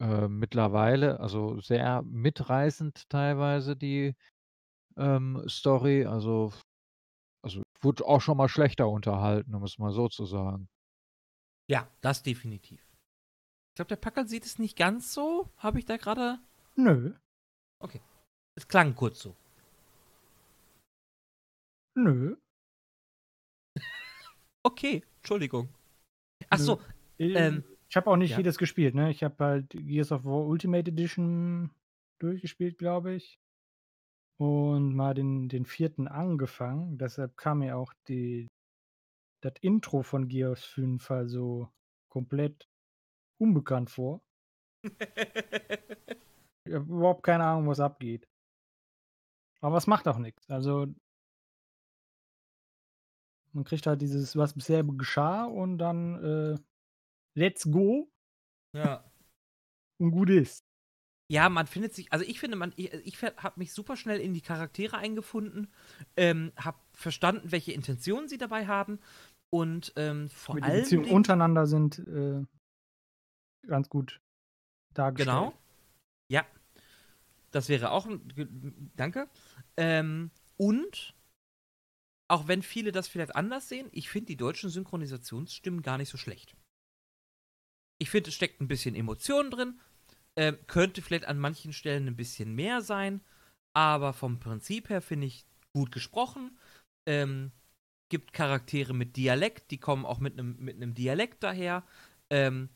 [0.00, 4.14] äh, mittlerweile also sehr mitreißend teilweise die
[4.96, 6.04] ähm, Story.
[6.04, 6.52] Also,
[7.42, 10.68] also wurde auch schon mal schlechter unterhalten, um es mal so zu sagen.
[11.68, 12.80] Ja, das definitiv.
[13.70, 15.48] Ich glaube, der Packerl sieht es nicht ganz so.
[15.56, 16.38] Habe ich da gerade.
[16.76, 17.14] Nö.
[17.78, 18.00] Okay.
[18.54, 19.34] Es klang kurz so.
[21.94, 22.36] Nö.
[24.64, 25.68] Okay, Entschuldigung.
[26.50, 26.80] Ach so,
[27.18, 28.38] Äh, Ähm, ich habe auch nicht ja.
[28.38, 29.10] jedes gespielt, ne?
[29.10, 31.70] Ich habe halt Gears of War Ultimate Edition
[32.20, 33.38] durchgespielt, glaube ich.
[34.38, 36.98] Und mal den, den vierten angefangen.
[36.98, 38.48] Deshalb kam mir auch die,
[39.42, 41.68] das Intro von Gears 5 also
[42.08, 42.66] komplett
[43.38, 44.22] unbekannt vor.
[46.64, 48.28] Ich habe überhaupt keine Ahnung, was abgeht.
[49.60, 50.48] Aber es macht auch nichts.
[50.48, 50.86] Also
[53.52, 56.58] man kriegt halt dieses, was bisher geschah und dann äh,
[57.38, 58.10] let's go
[58.74, 59.04] ja.
[59.98, 60.64] und gut ist.
[61.30, 64.34] Ja, man findet sich, also ich finde, man, ich, ich habe mich super schnell in
[64.34, 65.72] die Charaktere eingefunden,
[66.16, 68.98] ähm, habe verstanden, welche Intentionen sie dabei haben
[69.50, 70.82] und ähm, vor Wie die allem.
[70.82, 72.44] Beziehungen untereinander sind äh,
[73.66, 74.20] ganz gut
[74.94, 75.36] dargestellt.
[75.36, 75.54] Genau.
[76.28, 76.44] Ja.
[77.50, 78.92] Das wäre auch ein.
[78.96, 79.28] Danke.
[79.76, 81.14] Ähm, und,
[82.28, 86.18] auch wenn viele das vielleicht anders sehen, ich finde die deutschen Synchronisationsstimmen gar nicht so
[86.18, 86.56] schlecht.
[87.98, 89.80] Ich finde, es steckt ein bisschen Emotion drin.
[90.36, 93.20] Ähm, könnte vielleicht an manchen Stellen ein bisschen mehr sein.
[93.74, 96.58] Aber vom Prinzip her finde ich gut gesprochen.
[97.06, 97.52] Ähm,
[98.10, 101.82] gibt Charaktere mit Dialekt, die kommen auch mit einem mit einem Dialekt daher.
[102.30, 102.68] Ähm,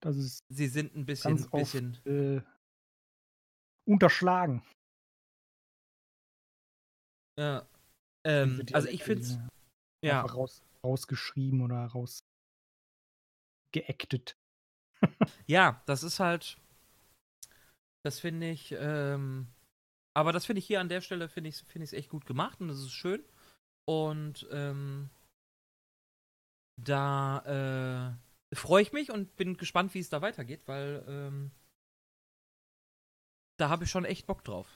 [0.00, 2.40] Das ist sie sind ein bisschen, ganz oft bisschen äh,
[3.86, 4.62] unterschlagen.
[7.38, 7.69] Ja.
[8.24, 9.38] Ähm, also ich finde es,
[10.02, 12.20] die ja, raus, rausgeschrieben oder raus
[13.72, 14.36] geactet.
[15.46, 16.58] ja, das ist halt,
[18.04, 19.48] das finde ich, ähm,
[20.14, 22.60] aber das finde ich hier an der Stelle, finde ich es find echt gut gemacht
[22.60, 23.24] und das ist schön.
[23.86, 25.10] Und ähm,
[26.76, 28.18] da
[28.50, 31.50] äh, freue ich mich und bin gespannt, wie es da weitergeht, weil ähm,
[33.58, 34.68] da habe ich schon echt Bock drauf.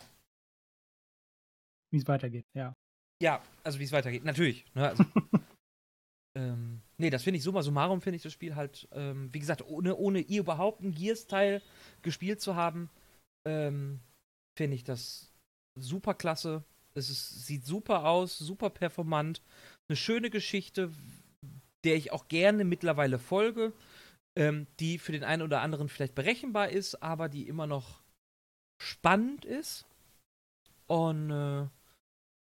[1.91, 2.75] Wie es weitergeht, ja.
[3.25, 4.67] Ja, also wie es weitergeht, natürlich.
[4.75, 5.03] Ne, also,
[6.37, 9.67] ähm, nee, das finde ich summa summarum, finde ich das Spiel halt, ähm, wie gesagt,
[9.67, 11.63] ohne, ohne ihr überhaupt einen Gears-Teil
[12.03, 12.91] gespielt zu haben,
[13.49, 14.01] ähm,
[14.59, 15.33] finde ich das
[15.75, 16.65] super klasse.
[16.93, 19.41] Es ist, sieht super aus, super performant,
[19.89, 20.93] eine schöne Geschichte,
[21.87, 23.73] der ich auch gerne mittlerweile folge,
[24.39, 28.03] ähm, die für den einen oder anderen vielleicht berechenbar ist, aber die immer noch
[28.83, 29.87] spannend ist.
[30.87, 31.69] Und äh,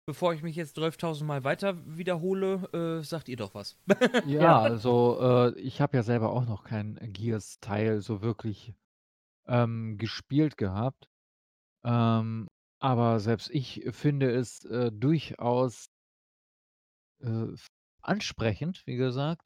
[0.08, 3.78] bevor ich mich jetzt 12.000 Mal weiter wiederhole, äh, sagt ihr doch was.
[4.26, 4.60] Ja, Ja.
[4.62, 8.74] also äh, ich habe ja selber auch noch keinen Gears-Teil so wirklich
[9.48, 11.08] ähm, gespielt gehabt.
[11.86, 12.48] Ähm,
[12.80, 15.88] aber selbst ich finde es äh, durchaus
[17.22, 17.48] äh,
[18.02, 19.42] ansprechend, wie gesagt.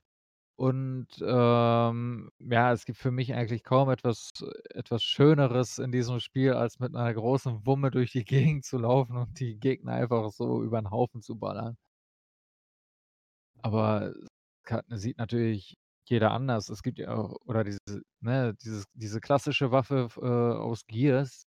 [0.62, 4.30] Und ähm, ja, es gibt für mich eigentlich kaum etwas,
[4.76, 9.18] etwas Schöneres in diesem Spiel, als mit einer großen Wumme durch die Gegend zu laufen
[9.18, 11.78] und die Gegner einfach so über den Haufen zu ballern.
[13.62, 14.14] Aber
[14.90, 16.70] sieht natürlich jeder anders.
[16.70, 17.80] Es gibt ja auch, oder diese,
[18.22, 21.46] ne, dieses, diese klassische Waffe äh, aus Gears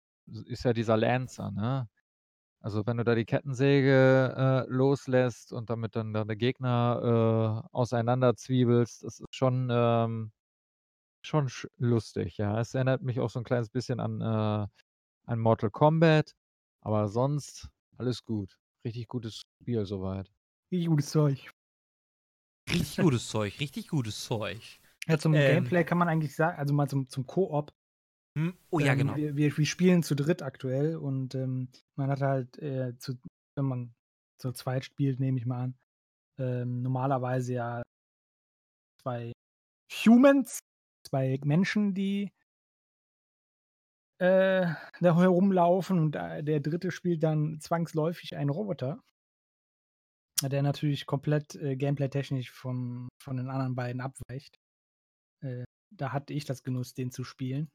[0.47, 1.87] ist ja dieser Lancer, ne?
[2.67, 9.03] Also wenn du da die Kettensäge äh, loslässt und damit dann deine Gegner äh, auseinanderzwiebelst,
[9.05, 10.33] das ist schon, ähm,
[11.21, 12.59] schon sch- lustig, ja.
[12.59, 14.67] Es erinnert mich auch so ein kleines bisschen an, äh,
[15.27, 16.33] an Mortal Kombat,
[16.81, 18.57] aber sonst alles gut.
[18.83, 20.29] Richtig gutes Spiel soweit.
[20.69, 21.49] Richtig gutes Zeug.
[22.69, 24.79] Richtig gutes Zeug, richtig gutes Zeug.
[25.07, 25.45] Ja, zum Ähm.
[25.45, 27.71] Gameplay kann man eigentlich sagen, also mal zum, zum Koop.
[28.37, 28.53] Hm?
[28.69, 29.15] Oh ja, ähm, genau.
[29.15, 33.17] Wir, wir, wir spielen zu dritt aktuell und ähm, man hat halt, äh, zu,
[33.55, 33.95] wenn man
[34.37, 35.77] zu zweit spielt, nehme ich mal an,
[36.37, 37.81] ähm, normalerweise ja
[39.01, 39.31] zwei
[39.91, 40.59] Humans,
[41.03, 42.31] zwei Menschen, die
[44.19, 44.67] äh,
[45.01, 49.01] da herumlaufen und äh, der dritte spielt dann zwangsläufig einen Roboter,
[50.43, 54.59] der natürlich komplett äh, gameplay-technisch von, von den anderen beiden abweicht.
[55.41, 57.71] Äh, da hatte ich das Genuss, den zu spielen.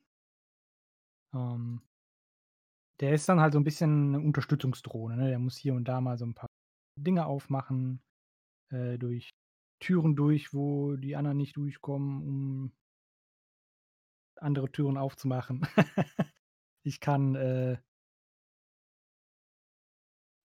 [1.35, 1.83] Ähm,
[3.01, 5.16] der ist dann halt so ein bisschen eine Unterstützungsdrohne.
[5.16, 5.29] Ne?
[5.29, 6.49] Der muss hier und da mal so ein paar
[6.99, 8.01] Dinge aufmachen,
[8.71, 9.31] äh, durch
[9.81, 12.73] Türen durch, wo die anderen nicht durchkommen, um
[14.37, 15.66] andere Türen aufzumachen.
[16.85, 17.79] ich kann äh,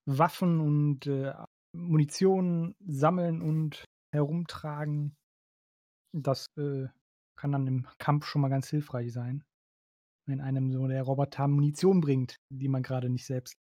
[0.07, 1.33] Waffen und äh,
[1.75, 5.15] Munition sammeln und herumtragen.
[6.13, 6.87] Das äh,
[7.37, 9.43] kann dann im Kampf schon mal ganz hilfreich sein,
[10.27, 13.55] wenn einem so der Roboter Munition bringt, die man gerade nicht selbst.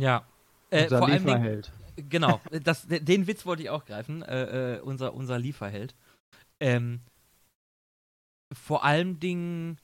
[0.00, 0.26] Ja.
[0.70, 1.72] Äh, Unser vor allem Dingen, Lieferheld.
[2.08, 5.94] genau, das, de- den Witz wollte ich auch greifen, äh, äh, unser, unser Lieferheld.
[6.60, 7.00] Ähm,
[8.52, 9.78] vor allem Dingen,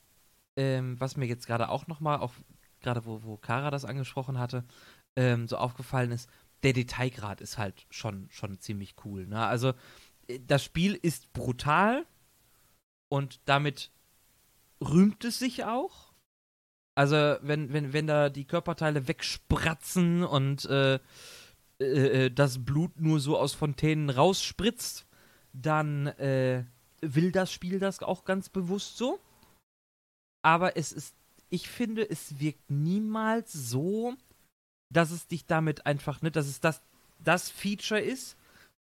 [0.57, 2.41] ähm, was mir jetzt gerade auch nochmal auf
[2.81, 4.65] gerade wo, wo Kara das angesprochen hatte,
[5.17, 6.31] ähm, so aufgefallen ist,
[6.63, 9.27] der Detailgrad ist halt schon, schon ziemlich cool.
[9.27, 9.45] Ne?
[9.45, 9.75] Also
[10.29, 12.07] äh, das Spiel ist brutal
[13.13, 13.91] und damit
[14.83, 16.13] rühmt es sich auch.
[16.97, 20.95] Also wenn, wenn, wenn da die Körperteile wegspratzen und äh,
[21.81, 25.07] äh, äh das Blut nur so aus Fontänen rausspritzt,
[25.53, 26.65] dann äh,
[27.01, 29.19] will das Spiel das auch ganz bewusst so.
[30.43, 31.15] Aber es ist,
[31.49, 34.15] ich finde, es wirkt niemals so,
[34.93, 36.83] dass es dich damit einfach, ne, dass es das,
[37.19, 38.37] das Feature ist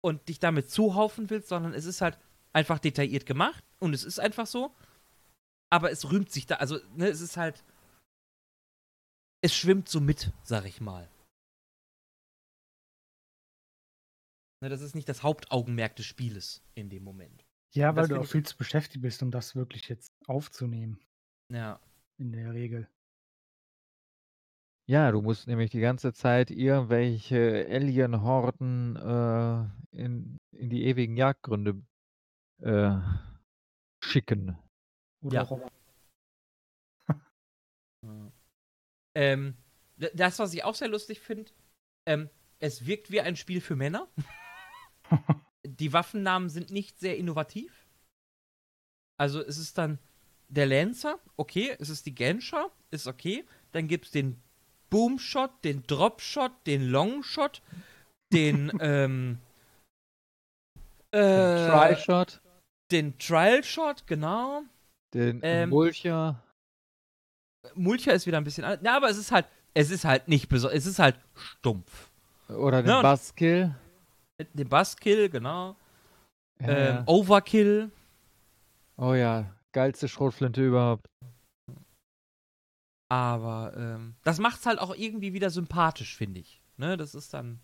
[0.02, 2.18] und dich damit zuhaufen willst, sondern es ist halt
[2.54, 4.72] einfach detailliert gemacht und es ist einfach so.
[5.76, 7.62] Aber es rühmt sich da, also, ne, es ist halt.
[9.44, 11.10] Es schwimmt so mit, sag ich mal.
[14.64, 17.46] Ne, das ist nicht das Hauptaugenmerk des Spieles in dem Moment.
[17.74, 20.98] Ja, weil du auch viel zu beschäftigt bist, um das wirklich jetzt aufzunehmen.
[21.52, 21.82] Ja.
[22.20, 22.88] In der Regel.
[24.88, 31.84] Ja, du musst nämlich die ganze Zeit irgendwelche Alien-Horden äh, in, in die ewigen Jagdgründe
[32.62, 32.98] äh,
[34.02, 34.58] schicken.
[35.26, 35.42] Oder Ja.
[35.44, 35.72] Roboter.
[39.18, 39.56] Ähm,
[40.14, 41.50] das, was ich auch sehr lustig finde,
[42.06, 44.10] ähm, es wirkt wie ein Spiel für Männer.
[45.66, 47.88] Die Waffennamen sind nicht sehr innovativ.
[49.18, 50.00] Also es ist dann
[50.50, 53.46] der Lancer, okay, es ist die Genscher, ist okay.
[53.72, 54.44] Dann gibt es den
[54.90, 57.62] Boomshot, den Dropshot, den Longshot,
[58.34, 59.40] den, ähm,
[61.12, 62.42] äh, Tri-Shot,
[62.92, 64.64] den Trial-Shot, genau.
[65.16, 66.42] Den ähm, Mulcher.
[67.74, 68.84] Mulcher ist wieder ein bisschen anders.
[68.84, 72.12] Ja, aber es ist halt, es ist halt nicht besonders, es ist halt stumpf.
[72.50, 73.74] Oder den Ja, Buzzkill.
[74.54, 75.76] Den Buzzkill, genau.
[76.60, 77.04] Ja, Ähm, ja.
[77.08, 77.92] Overkill.
[78.98, 81.06] Oh ja, geilste Schrotflinte überhaupt.
[83.10, 86.62] Aber ähm, das macht's halt auch irgendwie wieder sympathisch, finde ich.
[86.78, 87.60] Ne, das ist dann.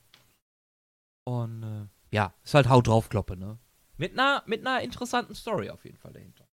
[1.25, 3.57] Und äh, ja, ist halt Haut drauf, Kloppe, ne?
[3.97, 6.47] Mit einer, mit einer interessanten Story auf jeden Fall dahinter.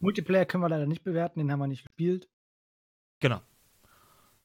[0.00, 2.28] Multiplayer können wir leider nicht bewerten, den haben wir nicht gespielt.
[3.20, 3.40] Genau.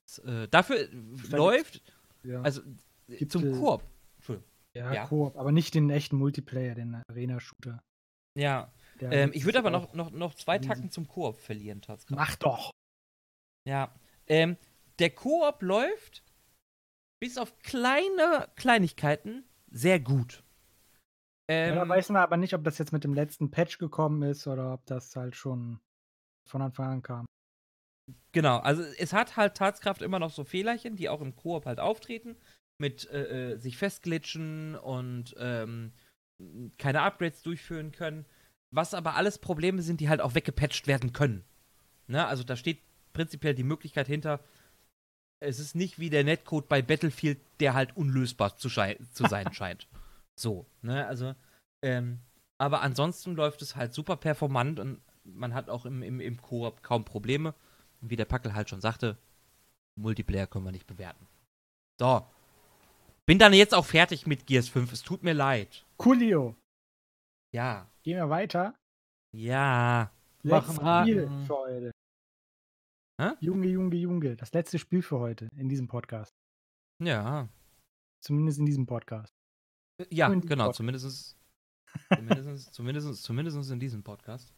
[0.06, 0.90] Das, äh, dafür äh,
[1.30, 1.82] läuft,
[2.24, 2.62] Ja, also
[3.08, 3.84] äh, Gibt, zum Koop.
[4.76, 5.08] Ja, ja.
[5.08, 7.84] Koop, aber nicht den echten Multiplayer, den Arena-Shooter.
[8.38, 12.16] Ja, ähm, ich würde aber noch, noch, noch zwei riesig- Tacken zum Koop verlieren, tatsächlich.
[12.16, 12.72] Mach doch!
[13.68, 13.94] Ja.
[14.28, 14.58] Ähm,
[15.00, 16.24] der Koop läuft
[17.20, 20.44] bis auf kleine Kleinigkeiten sehr gut.
[21.50, 24.22] Ähm, ja, da weiß man aber nicht, ob das jetzt mit dem letzten Patch gekommen
[24.22, 25.80] ist oder ob das halt schon
[26.48, 27.26] von Anfang an kam.
[28.32, 31.80] genau, also es hat halt Tatskraft immer noch so Fehlerchen, die auch im Koop halt
[31.80, 32.38] auftreten,
[32.78, 35.92] mit äh, äh, sich festglitschen und ähm,
[36.78, 38.26] keine Upgrades durchführen können.
[38.72, 41.44] Was aber alles Probleme sind, die halt auch weggepatcht werden können.
[42.08, 42.28] Ne?
[42.28, 42.80] Also da steht
[43.14, 44.40] prinzipiell die Möglichkeit hinter,
[45.40, 49.88] es ist nicht wie der Netcode bei Battlefield, der halt unlösbar zu, zu sein scheint.
[50.40, 51.36] So, ne, also,
[51.84, 52.20] ähm,
[52.58, 56.82] aber ansonsten läuft es halt super performant und man hat auch im, im, im Koop
[56.82, 57.54] kaum Probleme.
[58.02, 59.18] Und wie der Packel halt schon sagte,
[59.96, 61.28] Multiplayer können wir nicht bewerten.
[62.00, 62.26] So.
[63.26, 64.94] Bin dann jetzt auch fertig mit Gears 5.
[64.94, 65.86] Es tut mir leid.
[65.98, 66.56] Coolio!
[67.54, 67.90] Ja.
[68.04, 68.76] Gehen wir weiter.
[69.36, 70.12] Ja.
[70.42, 71.46] Letztes Spiel Haken.
[71.46, 71.92] für heute.
[73.22, 73.32] Hä?
[73.42, 74.36] Junge, Junge, Junge.
[74.38, 76.34] Das letzte Spiel für heute in diesem Podcast.
[77.04, 77.50] Ja.
[78.22, 79.39] Zumindest in diesem Podcast.
[80.10, 80.68] Ja, genau.
[80.68, 81.38] Pod- Zumindest,
[82.16, 84.54] zumindest, zumindest, zumindest in diesem Podcast.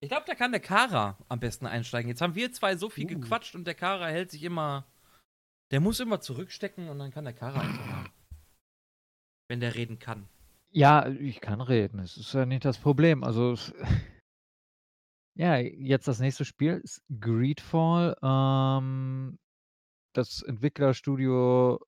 [0.00, 2.08] Ich glaube, da kann der Kara am besten einsteigen.
[2.08, 3.20] Jetzt haben wir zwei so viel Uh.
[3.20, 4.86] gequatscht und der Kara hält sich immer.
[5.70, 8.10] Der muss immer zurückstecken und dann kann der Kara einfach.
[9.48, 10.28] Wenn der reden kann.
[10.70, 11.98] Ja, ich kann reden.
[12.00, 13.22] Es ist ja nicht das Problem.
[13.22, 13.72] Also, es,
[15.38, 18.16] ja, jetzt das nächste Spiel ist Greedfall.
[18.22, 19.38] Ähm,
[20.14, 21.78] das Entwicklerstudio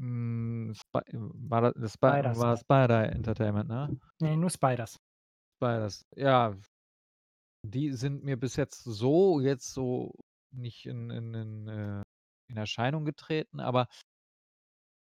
[0.00, 2.38] mh, Spi war das, Spi Spiders.
[2.38, 3.98] war Spider Entertainment, ne?
[4.20, 4.96] Nee, nur Spiders.
[5.58, 6.02] Spiders.
[6.16, 6.56] Ja,
[7.66, 10.14] die sind mir bis jetzt so, jetzt so
[10.52, 12.02] nicht in, in, in, äh,
[12.50, 13.86] in Erscheinung getreten, aber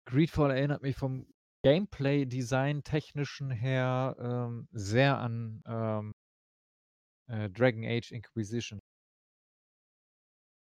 [0.09, 1.26] Greedfall erinnert mich vom
[1.62, 6.12] Gameplay-Design technischen her ähm, sehr an ähm,
[7.28, 8.80] äh, Dragon Age Inquisition.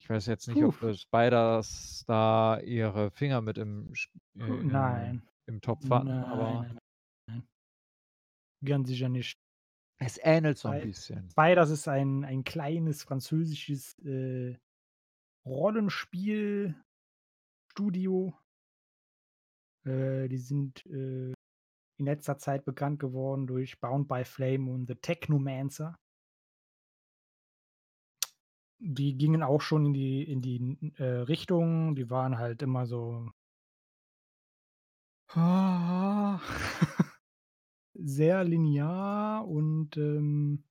[0.01, 0.89] Ich weiß jetzt nicht, ob Puh.
[0.89, 3.93] äh, Spiders da ihre Finger mit im,
[4.39, 5.23] äh, Nein.
[5.47, 6.67] im Topf hatten, Nein, aber
[7.27, 7.43] nein.
[8.65, 9.39] Ganz sicher nicht.
[9.99, 11.29] es ähnelt so ein bisschen.
[11.31, 14.57] Spiders ist ein, ein kleines französisches äh,
[15.47, 18.35] Rollenspiel-Studio.
[19.87, 21.33] Äh, die sind äh,
[21.99, 25.99] in letzter Zeit bekannt geworden durch Bound by Flame und The Technomancer.
[28.83, 31.95] Die gingen auch schon in die in die, äh, Richtung.
[31.97, 33.31] Die waren halt immer so
[37.95, 40.65] sehr linear und, ähm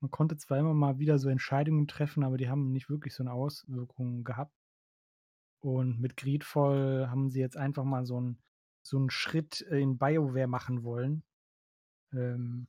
[0.00, 3.24] man konnte zwar immer mal wieder so Entscheidungen treffen, aber die haben nicht wirklich so
[3.24, 4.52] 'ne Auswirkung gehabt.
[5.62, 8.38] Und mit Greedfall haben sie jetzt einfach mal so 'n
[8.82, 11.24] so 'n Schritt in BioWare machen wollen.
[12.12, 12.66] Ähm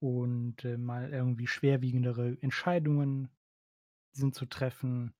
[0.00, 3.30] und, äh, mal irgendwie schwerwiegendere Entscheidungen
[4.12, 5.14] sind zu treffen.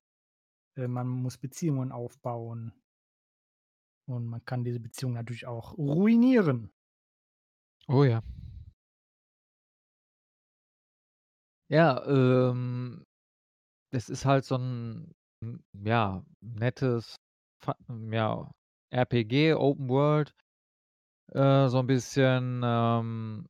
[0.76, 2.72] Äh, man muss Beziehungen aufbauen.
[4.08, 6.70] Und man kann diese Beziehung natürlich auch ruinieren.
[7.88, 8.22] Oh ja.
[11.70, 13.04] Ja, ähm,
[13.90, 17.16] es ist halt so 'n, hm, ja, nettes
[18.10, 18.50] ja,
[18.90, 20.34] RPG, Open World,
[21.34, 23.46] äh, so 'n bisschen, ähm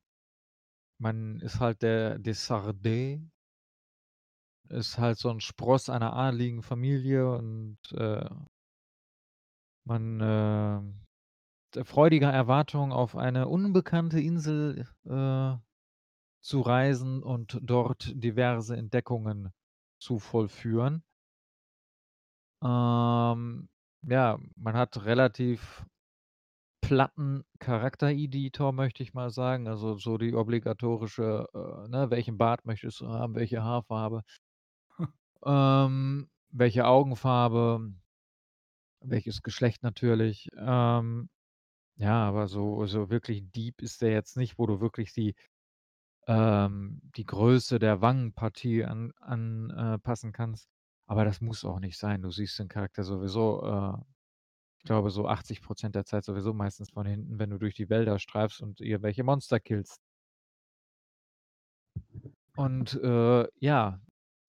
[0.99, 3.31] man ist halt der Desardins.
[4.71, 8.23] Ist halt so 'n Spross einer adligen Familie und, äh
[9.87, 10.95] man,
[11.71, 15.57] t freudiger Erwartung auf eine unbekannte Insel, äh,
[16.41, 19.51] zu reisen und dort diverse Entdeckungen
[19.99, 21.03] zu vollführen.
[22.63, 23.69] Ähm,
[24.01, 25.85] ja, man hat relativ
[26.89, 29.67] platten Charaktereditor, möchte ich mal sagen.
[29.67, 34.23] Also, so die obligatorische, äh, ne, welchen Bart möchtest du haben, welche Haarfarbe
[35.45, 37.93] ähm, welche Augenfarbe,
[39.01, 40.49] welches Geschlecht natürlich.
[40.57, 41.29] Ähm,
[41.97, 45.35] ja, aber so so wirklich deep ist der jetzt nicht, wo du wirklich die
[46.27, 49.71] ähm, die Größe der Wangenpartie an an
[50.05, 50.69] äh, kannst.
[51.07, 52.21] Aber das muss auch nicht sein.
[52.21, 53.93] Du siehst den Charakter sowieso, äh,
[54.79, 58.17] ich glaube, so 80% der Zeit sowieso meistens von hinten, wenn du durch die Wälder
[58.19, 59.97] streifst und irgendwelche Monster killst.
[62.55, 63.99] Und, äh, ja.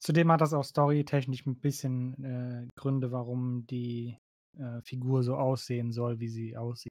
[0.03, 4.17] Zudem hat das auch storytechnisch 'n bisschen, äh, Gründe, warum die,
[4.57, 6.91] äh, Figur so aussehen soll, wie sie aussieht.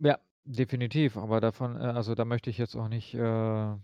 [0.00, 3.76] Ja, definitiv, aber davon äh, also, da möchte ich jetzt auch nicht, äh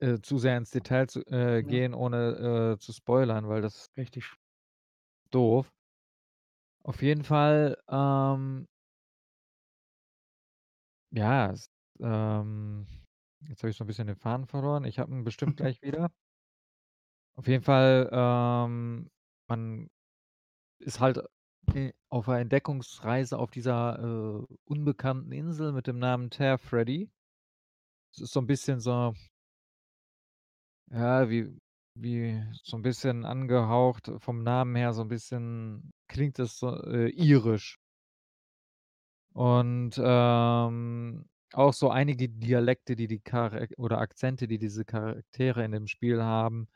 [0.00, 1.22] äh, zu sehr ins Detail zu
[1.62, 1.68] Ja.
[1.68, 4.37] gehen, ohne, zu spoilern, weil das Richtig.
[5.30, 5.70] Doof.
[6.84, 8.66] Auf jeden Fall, ähm
[11.12, 11.70] ja, es
[12.00, 12.86] ähm,
[13.48, 14.84] jetzt habe ich so 'n bisschen den Faden verloren.
[14.84, 16.10] Ich habe ihn bestimmt gleich wieder.
[17.36, 19.10] Auf jeden Fall, ähm,
[19.48, 19.88] man
[20.80, 21.20] ist halt,
[21.74, 27.10] äh, auf 'ner Entdeckungsreise auf dieser, äh, unbekannten Insel mit dem Namen Teer Freddy.
[28.14, 29.14] Es ist so 'n bisschen so
[30.90, 31.58] ja, wie
[32.02, 37.08] wie so 'n bisschen angehaucht vom Namen her so 'n bisschen klingt das so, äh,
[37.10, 37.78] irisch.
[39.34, 45.72] Und, ähm, auch so einige Dialekte, die die Charak oder Akzente, die diese Charaktere in
[45.72, 46.68] dem Spiel haben.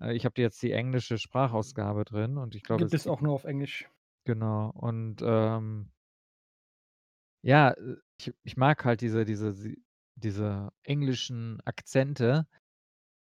[0.00, 3.06] Äh, ich habe jetzt die englische Sprachausgabe drin und ich glaube, Gibt es es gibt
[3.06, 3.88] auch nur auf Englisch.
[4.26, 5.90] Genau und, ähm
[7.44, 9.84] ja, äh, ich ich mag halt diese diese si
[10.16, 12.46] diese englischen Akzente,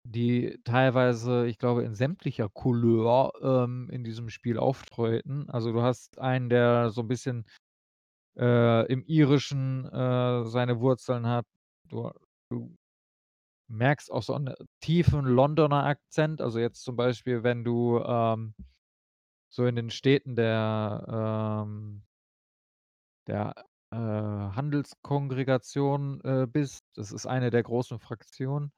[0.05, 5.49] die teilweise, ich glaube, in sämtlicher Couleur, ähm, in diesem Spiel auftreten.
[5.51, 7.47] Also, du hast einen, der so 'n bisschen,
[8.39, 11.47] äh, im Irischen, äh, seine Wurzeln hat.
[11.89, 12.11] Du
[12.51, 12.77] du
[13.69, 16.43] merkst auch so 'n tiefen Londoner Akzent.
[16.43, 18.57] Also, jetzt zum Beispiel, wenn du, ähm,
[19.51, 21.07] so in den Städten der,
[21.67, 22.05] ähm
[23.27, 23.55] der,
[23.91, 26.85] äh, Handelskongregation, äh, bist.
[26.97, 28.73] Das ist eine der großen Fraktionen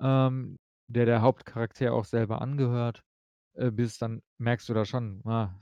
[0.00, 3.02] ähm, der der Hauptcharakter auch selber angehört,
[3.54, 5.54] äh, bist, dann merkst du da schon, ah,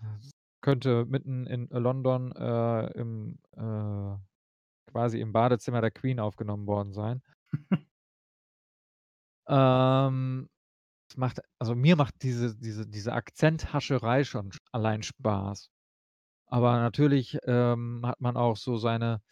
[0.63, 4.17] könnte mitten in London, äh, im, äh
[4.91, 7.23] quasi im Badezimmer der Queen aufgenommen worden sein.
[9.49, 10.49] Ähm,
[11.11, 15.71] es macht also, mir macht diese diese diese Akzenthascherei schon sch allein Spaß.
[16.47, 19.23] Aber natürlich, ähm, hat man auch so seine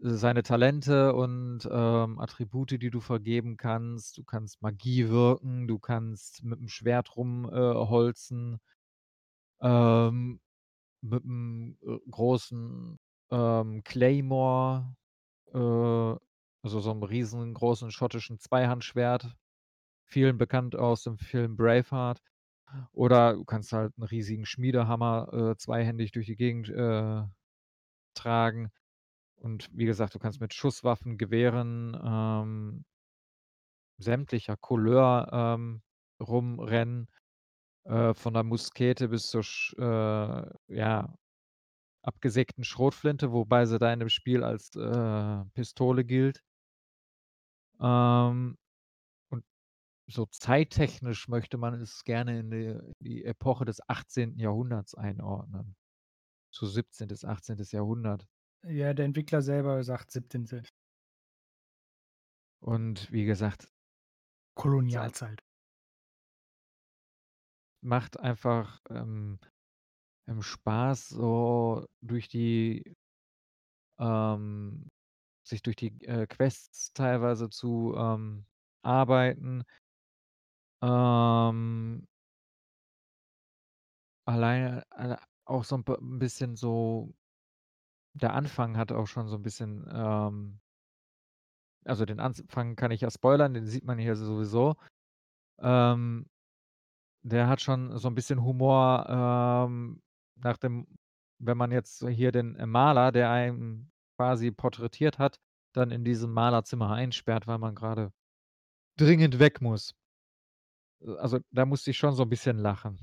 [0.00, 4.18] seine Talente und, ähm, Attribute, die du vergeben kannst.
[4.18, 8.58] Du kannst Magie wirken, du kannst mit'm Schwert rum, äh.
[9.60, 10.40] Ähm,
[11.02, 12.98] mit'm, äh, großen,
[13.30, 14.94] ähm, Claymore,
[15.54, 19.36] äh, also, so 'nem riesengroßen schottischen Zweihandschwert,
[20.06, 22.22] vielen bekannt aus dem Film Braveheart.
[22.92, 27.24] Oder du kannst halt 'n riesigen Schmiedehammer, äh, zweihändig durch die Gegend, äh,
[28.14, 28.70] tragen.
[29.46, 32.84] Und wie gesagt, du kannst mit Schusswaffen, Gewehren, ähm
[33.98, 35.82] sämtlicher Couleur, ähm,
[36.20, 37.08] rumrennen.
[37.84, 39.44] Äh, von der Muskete bis zur
[39.78, 41.14] äh, ja,
[42.02, 46.42] abgesägten Schrotflinte, wobei sie da in dem Spiel als, äh, Pistole gilt.
[47.80, 48.58] Ähm,
[49.30, 49.44] und
[50.08, 54.38] so zeittechnisch möchte man es gerne in die die Epoche des 18.
[54.38, 55.76] Jahrhunderts einordnen.
[56.52, 57.58] So 17., 18.
[57.70, 58.26] Jahrhundert.
[58.64, 60.66] Ja, der Entwickler selber sagt 17.
[62.62, 63.68] Und wie gesagt
[64.56, 65.40] Kolonialzeit.
[67.82, 69.38] Macht einfach, ähm,
[70.40, 72.94] Spaß, so durch die
[73.98, 74.90] ähm,
[75.44, 78.46] sich durch die, äh, Quests teilweise zu, ähm,
[78.82, 79.64] arbeiten.
[80.82, 82.06] Ähm
[84.28, 87.14] alleine alle auch so 'n b 'n bisschen so
[88.16, 90.58] der Anfang hat auch schon so 'n bisschen, ähm
[91.86, 94.74] also, den Anfang kann ich ja spoilern, den sieht man hier sowieso.
[95.60, 96.26] Ähm,
[97.22, 100.02] der hat schon so 'n bisschen Humor, ähm,
[100.36, 100.86] nach dem
[101.40, 105.38] wenn man jetzt hier den, äh, Maler, der einen quasi porträtiert hat,
[105.74, 108.12] dann in diesem Malerzimmer einsperrt, weil man grade
[108.98, 109.92] dringend weg muss.
[111.02, 112.98] Äh, also, da musste ich schon so 'n bisschen lachen.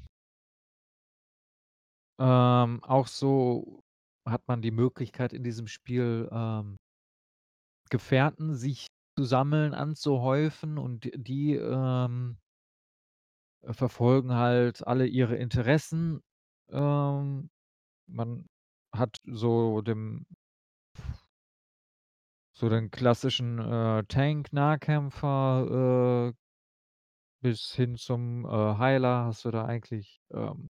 [2.20, 3.83] Ähm, auch so
[4.26, 6.78] hat man die Möglichkeit in diesem Spiel, ähm
[7.90, 12.38] Gefährten sich zu sammeln, anzuhäufen und die, ähm
[13.64, 16.22] äh, verfolgen halt alle ihre Interessen.
[16.70, 17.50] Ähm,
[18.08, 18.48] man
[18.96, 20.26] hat so dem
[22.56, 26.34] so den klassischen, äh, Tank-Nahkämpfer, äh
[27.44, 30.70] bis hin zum, äh, Heiler hast du da eigentlich, ähm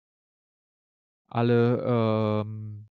[1.29, 2.87] alle, ähm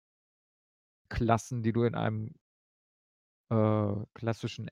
[1.10, 2.36] Klassen, die du in einem
[3.49, 4.70] äh, klassischen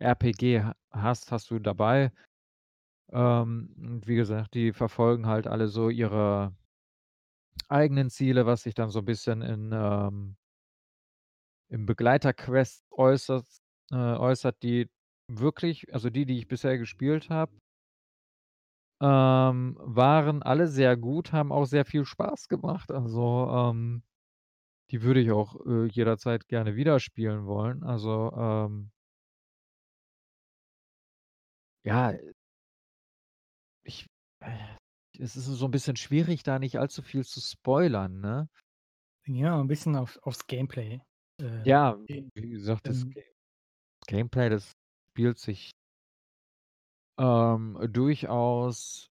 [0.00, 2.12] RPG ha hast, hast du dabei.
[3.12, 6.54] Ähm, und wie gesagt, die verfolgen halt alle so ihre
[7.68, 10.36] eigenen Ziele, was sich dann so bisschen in, ähm
[11.70, 13.46] in Begleiterquests äußert
[13.90, 14.90] äh, äußert, die
[15.28, 17.52] wirklich also, die, die ich bisher gespielt habe
[19.00, 22.92] ähm, waren alle sehr gut, haben auch sehr viel Spaß gemacht.
[22.92, 24.02] Also, ähm,
[24.92, 27.82] die würde ich auch, äh, jederzeit gerne wieder spielen wollen.
[27.84, 28.92] Also, ähm
[31.84, 32.32] ja, äh
[33.84, 34.06] ich
[34.40, 34.76] äh,
[35.18, 38.48] es ist so 'n bisschen schwierig, da nicht allzu viel zu spoilern, ne?
[39.26, 41.00] Ja, 'n bisschen auf aufs Gameplay,
[41.40, 41.96] äh, Ja,
[42.34, 43.22] wie gesagt, das Ähm Ga
[44.08, 44.72] Gameplay, das
[45.12, 45.72] spielt sich
[47.18, 49.08] ähm, durchaus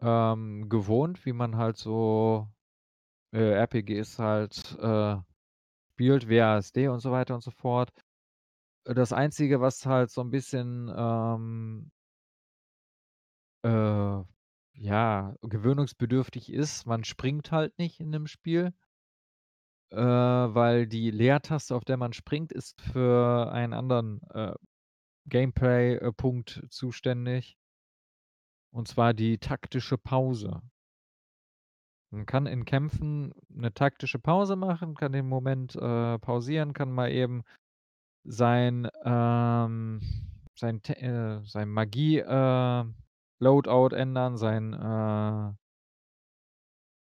[0.00, 2.48] ähm, gewohnt, wie man halt so,
[3.34, 5.16] äh, RPGs halt, äh,
[5.94, 7.92] spielt, WASD und so weiter und so fort.
[8.84, 11.90] Das Einzige, was halt so 'n bisschen, ähm
[13.64, 14.22] äh,
[14.74, 18.74] ja, gewöhnungsbedürftig ist, man springt halt nicht in dem Spiel.
[19.92, 24.54] Äh, weil die Leertaste, auf der man springt, ist für einen anderen, äh,
[25.26, 26.12] Gameplay äh,
[26.70, 27.54] zuständig.
[28.74, 30.60] Und zwar die taktische Pause.
[32.14, 37.10] Man kann in Kämpfen 'ne taktische Pause machen, kann den Moment, äh, pausieren, kann mal
[37.10, 37.42] eben
[38.24, 40.00] sein, ähm
[40.56, 42.84] sein äh, sein Magie, äh,
[43.94, 45.56] ändern, sein, äh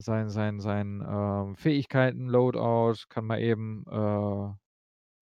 [0.02, 4.54] sein sein sein, ähm, Fähigkeiten-Loadout, kann mal eben, äh,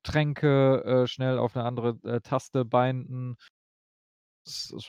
[0.03, 3.37] Tränke, äh, schnell auf 'ne andere, äh, Taste binden.
[4.47, 4.87] Es es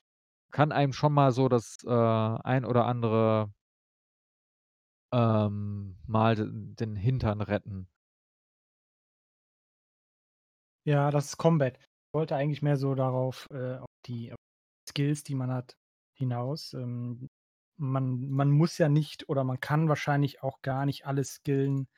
[0.52, 3.50] kann einem schon mal so das, äh, ein oder andere
[5.12, 7.88] ähm, Mal den Hintern retten.
[10.86, 11.76] Ja, das ist Combat.
[11.78, 14.32] Ich wollte eigentlich mehr so darauf äh, auf die
[14.88, 15.76] Skills, die man hat,
[16.14, 16.74] hinaus.
[16.74, 17.28] Ähm,
[17.76, 21.88] man man muss ja nicht oder man kann wahrscheinlich auch gar nicht alles skillen.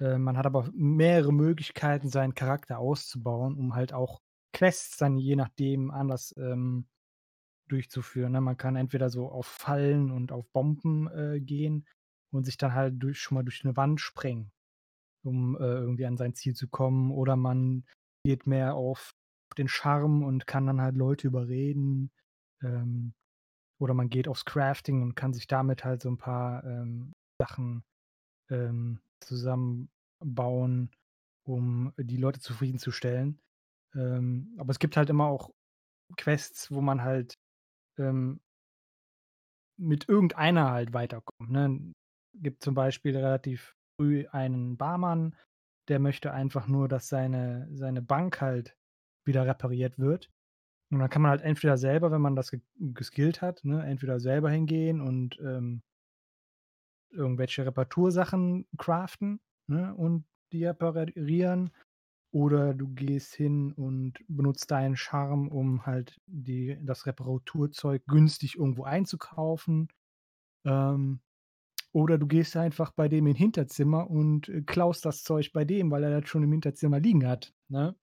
[0.00, 4.20] Äh, man hat aber mehrere Möglichkeiten, seinen Charakter auszubauen, um halt auch
[4.52, 6.88] Quests dann je nachdem anders, ähm,
[7.68, 8.40] durchzuführen, ne?
[8.40, 11.86] Man kann entweder so auf Fallen und auf Bomben, äh, gehen
[12.32, 14.52] und sich dann halt durch schon mal durch 'ne Wand sprengen,
[15.24, 17.12] um, äh, irgendwie an sein Ziel zu kommen.
[17.12, 17.84] Oder man
[18.24, 19.14] geht mehr auf
[19.58, 22.12] den Charme und kann dann halt Leute überreden.
[22.62, 23.14] Ähm,
[23.80, 27.84] oder man geht aufs Crafting und kann sich damit halt so 'n paar, ähm, Sachen,
[28.50, 30.90] ähm, zusammenbauen,
[31.46, 33.40] um die Leute zufriedenzustellen.
[33.96, 35.50] Ähm, aber es gibt halt immer auch
[36.18, 37.34] Quests, wo man halt,
[37.98, 38.40] ähm
[39.78, 41.94] mit irgendeiner halt weiterkommt, ne?
[42.42, 45.36] Gibt zum Beispiel relativ früh einen Barmann,
[45.88, 48.76] der möchte einfach nur, dass seine seine Bank halt
[49.26, 50.30] wieder repariert wird.
[50.92, 54.20] Und dann kann man halt entweder selber, wenn man das ge geskillt hat, ne, entweder
[54.20, 55.82] selber hingehen und, ähm
[57.10, 61.70] irgendwelche Reparatursachen craften, ne, und die reparieren.
[62.30, 68.84] Oder du gehst hin und benutzt deinen Charme, um halt die das Reparaturzeug günstig irgendwo
[68.84, 69.88] einzukaufen.
[70.66, 71.20] Ähm,
[71.98, 75.90] oder du gehst einfach bei dem in Hinterzimmer und, äh, klaust das Zeug bei dem,
[75.90, 77.96] weil er das schon im Hinterzimmer liegen hat, ne?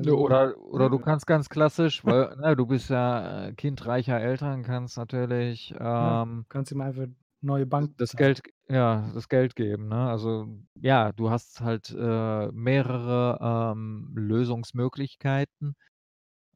[0.00, 1.00] Ja, Also, oder oder du ne?
[1.00, 6.18] kannst ganz klassisch, weil, ne, du bist ja, äh, Kind reicher Eltern, kannst natürlich, Ja,
[6.20, 7.06] ähm kannst ihm einfach
[7.40, 8.16] neue Bank das.
[8.16, 10.08] Geld ja, das Geld geben, ne?
[10.08, 13.38] Also, ja, du hast halt, äh, mehrere,
[13.74, 15.74] ähm, Lösungsmöglichkeiten.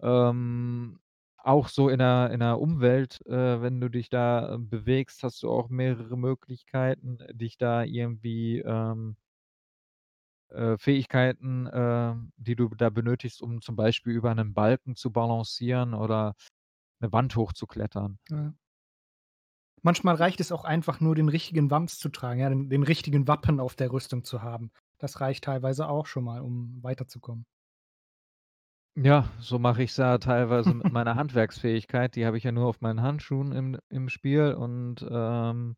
[0.00, 1.00] Ähm,
[1.48, 5.42] auch so in der in der Umwelt, äh, wenn du dich da, äh, bewegst, hast
[5.42, 9.16] du auch mehrere Möglichkeiten, dich da irgendwie, ähm
[10.50, 15.92] äh, Fähigkeiten, äh, die du da benötigst, um zum Beispiel über 'nen Balken zu balancieren
[15.94, 16.34] oder
[17.00, 18.18] 'ne Wand hochzuklettern.
[18.30, 18.58] Ja.
[19.84, 23.28] Manchmal reicht es auch einfach nur, den richtigen Wams zu tragen, ja, den den richtigen
[23.28, 24.70] Wappen auf der Rüstung zu haben.
[24.98, 27.44] Das reicht teilweise auch schon mal, um weiterzukommen.
[29.00, 32.16] Ja, so mache ich's ja teilweise mit meiner Handwerksfähigkeit.
[32.16, 35.76] Die habe ich ja nur auf meinen Handschuhen im im Spiel und, ähm,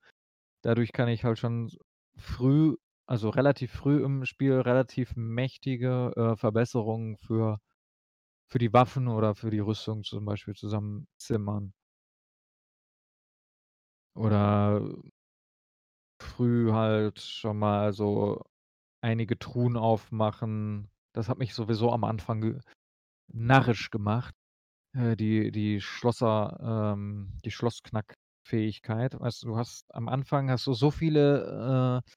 [0.62, 1.70] dadurch kann ich halt schon
[2.16, 7.58] früh also, relativ früh im Spiel relativ mächtige, äh, Verbesserungen für
[8.48, 11.72] für die Waffen oder für die Rüstung zum Beispiel zusammenzimmern.
[14.16, 14.80] Oder
[16.20, 18.42] früh halt schon mal so
[19.02, 20.90] einige Truhen aufmachen.
[21.14, 22.60] Das hat mich sowieso am Anfang ge
[23.32, 24.34] narrisch gemacht,
[24.94, 29.18] äh, die die Schlosser ähm, die Schlossknack-Fähigkeit.
[29.20, 32.10] Weißt du, du hast am Anfang hast du so viele, äh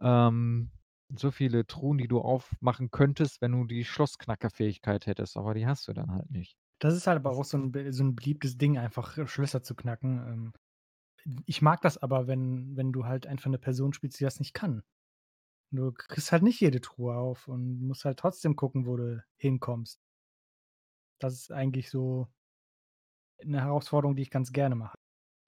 [0.00, 0.70] ähm
[1.14, 5.86] so viele Truhen, die du aufmachen könntest, wenn du die Schlossknacker-Fähigkeit hättest, aber die hast
[5.86, 6.54] du dann halt nicht.
[6.82, 9.62] Das ist halt aber auch so 'n be so 'n beliebtes Ding, einfach, äh, Schlösser
[9.62, 10.18] zu knacken.
[10.26, 10.52] Ähm,
[11.46, 14.54] ich mag das aber, wenn wenn du halt einfach 'ne Person spielst, die das nicht
[14.54, 14.82] kann.
[15.72, 19.96] Du kriegst halt nicht jede Truhe auf und musst halt trotzdem gucken, wo du hinkommst.
[21.22, 22.28] Das ist eigentlich so
[23.44, 24.96] 'ne Herausforderung, die ich ganz gerne mache.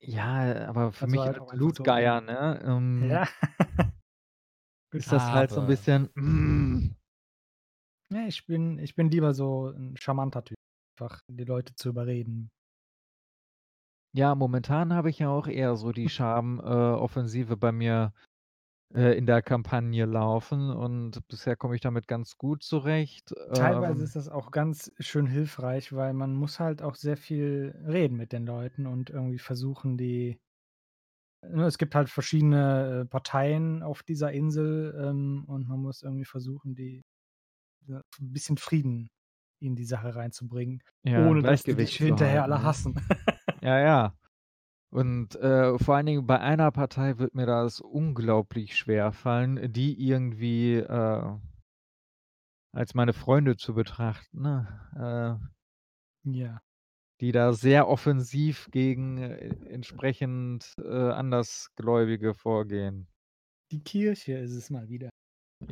[0.03, 3.27] Ja, aber für Also, mich halt auch einfach so Loot-Geier, ne, ähm ja.
[4.93, 6.97] ist das halt so 'n Aber bisschen hm.
[8.11, 10.57] Ne, ich bin ich bin lieber so 'n charmanter Typ,
[10.99, 12.51] einfach die Leute zu überreden.
[14.17, 16.63] Ja, momentan habe ich ja auch eher so die Charme äh,
[17.57, 18.13] bei mir,
[18.95, 23.35] äh, in der Kampagne laufen und bisher komme ich damit ganz gut zurecht.
[23.55, 27.73] Teilweise Ähm ist das auch ganz schön hilfreich, weil man muss halt auch sehr viel
[27.87, 30.41] reden mit den Leuten und irgendwie versuchen, die
[31.43, 36.25] ne, es gibt halt verschiedene, äh, Parteien auf dieser Insel, ähm, und man muss irgendwie
[36.25, 37.03] versuchen, die
[37.87, 39.09] ja, 'n bisschen Frieden
[39.61, 42.65] in die Sache reinzubringen, Ja, ohne dass die dich hinterher alle ne?
[42.65, 42.97] hassen.
[43.63, 44.19] Ja, ja.
[44.95, 50.75] Und, äh, vor allen Dingen bei einer Partei wird mir das unglaublich schwerfallen, die irgendwie,
[50.77, 51.37] äh
[52.75, 55.39] als meine Freunde zu betrachten, ne?
[55.41, 55.55] Äh
[56.25, 56.61] Ja.
[57.21, 63.07] die da sehr offensiv gegen, äh, entsprechend, äh, Andersgläubige vorgehen.
[63.71, 65.11] Die Kirche ist es mal wieder.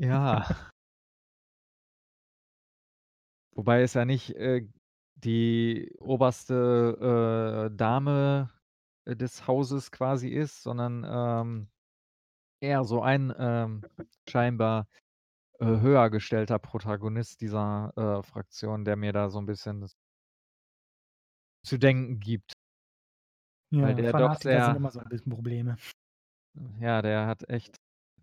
[0.01, 0.47] Ja.
[3.55, 4.67] Wobei es ja nicht, äh,
[5.15, 8.51] die oberste, äh, Dame,
[9.07, 11.69] äh, des Hauses quasi ist, sondern, ähm,
[12.61, 13.87] eher so ein, ähm,
[14.29, 14.89] scheinbar,
[15.61, 19.87] äh, höher gestellter Protagonist dieser, äh, Fraktion, der mir da so 'n bisschen
[21.65, 22.53] zu denken gibt.
[23.81, 25.77] Weil Ja, der doch Fanatiker sind sehr immer so 'n bisschen Probleme.
[26.81, 27.77] ja, der hat echt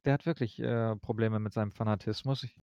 [0.06, 2.44] der hat wirklich, äh, Probleme mit seinem Fanatismus.
[2.44, 2.56] Ich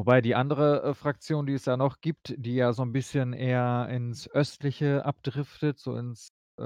[0.00, 3.34] Wobei die andere, äh, Fraktion, die es ja noch gibt, die ja so 'n bisschen
[3.34, 6.28] eher ins Östliche abdriftet, so ins,
[6.58, 6.62] äh,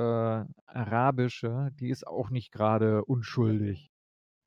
[0.66, 3.88] Arabische, die ist auch nicht grade unschuldig,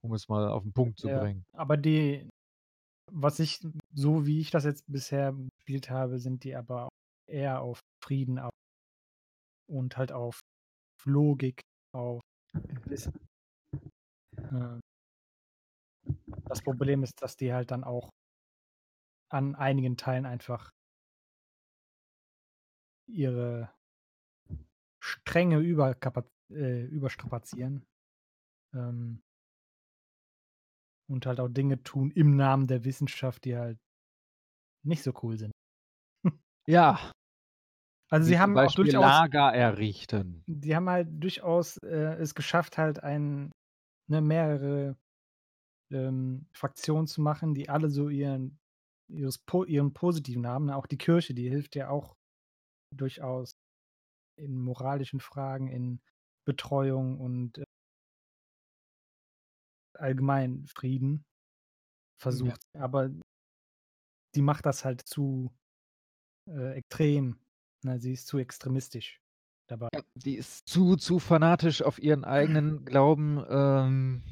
[0.02, 1.46] um es mal auf 'n Punkt zu Ja, bringen.
[1.54, 2.30] aber die
[3.12, 3.60] was ich
[3.94, 6.90] so wie ich das jetzt bisher gespielt habe, sind die aber
[7.30, 8.52] eher auf Frieden au
[9.70, 10.40] und halt auf
[11.06, 11.62] Logik,
[11.94, 12.22] auf
[12.86, 13.14] Wissen.
[14.52, 14.80] Ähm
[16.50, 18.10] das Problem ist, dass die halt dann auch
[19.30, 20.72] an einigen Teilen einfach
[23.08, 23.72] ihre
[25.00, 25.58] Stränge
[26.50, 27.86] äh, überstrapazieren.
[28.74, 29.22] Ähm
[31.10, 33.80] und halt auch Dinge tun im Namen der Wissenschaft, die halt
[34.84, 35.52] nicht so cool sind.
[36.68, 37.00] Ja.
[38.10, 40.42] Also, sie haben auch Beispiel durchaus Lager errichten.
[40.48, 43.52] die haben halt durchaus, äh, es geschafft, halt ein
[44.10, 44.96] ne, mehrere,
[45.92, 48.60] ähm, Fraktionen zu machen, die alle so ihren
[49.10, 50.42] ihres ihren positiven.
[50.42, 50.76] Ne?
[50.76, 52.16] Auch die Kirche, die hilft ja auch
[52.96, 53.52] durchaus
[54.38, 56.02] in moralischen Fragen, in
[56.46, 57.64] Betreuung und, äh
[59.96, 61.26] allgemein Frieden
[62.22, 63.10] versucht, aber
[64.36, 65.52] die macht das halt zu,
[66.50, 67.40] äh, extrem,
[67.84, 68.00] ne?
[68.00, 69.22] Sie ist zu extremistisch
[69.68, 69.90] dabei.
[69.94, 74.24] Ja, die ist zu zu fanatisch auf ihren eigenen Glauben, ähm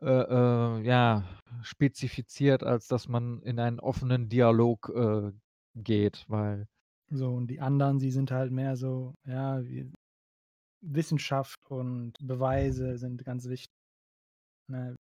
[0.00, 1.24] äh, äh, ja,
[1.62, 5.32] spezifiziert, als dass man in einen offenen Dialog, äh,
[5.74, 6.66] geht, weil
[7.10, 9.92] So, und die anderen, sie sind halt mehr so, ja, wie
[10.82, 13.72] Wissenschaft und Beweise sind ganz wichtig,
[14.68, 14.96] ne?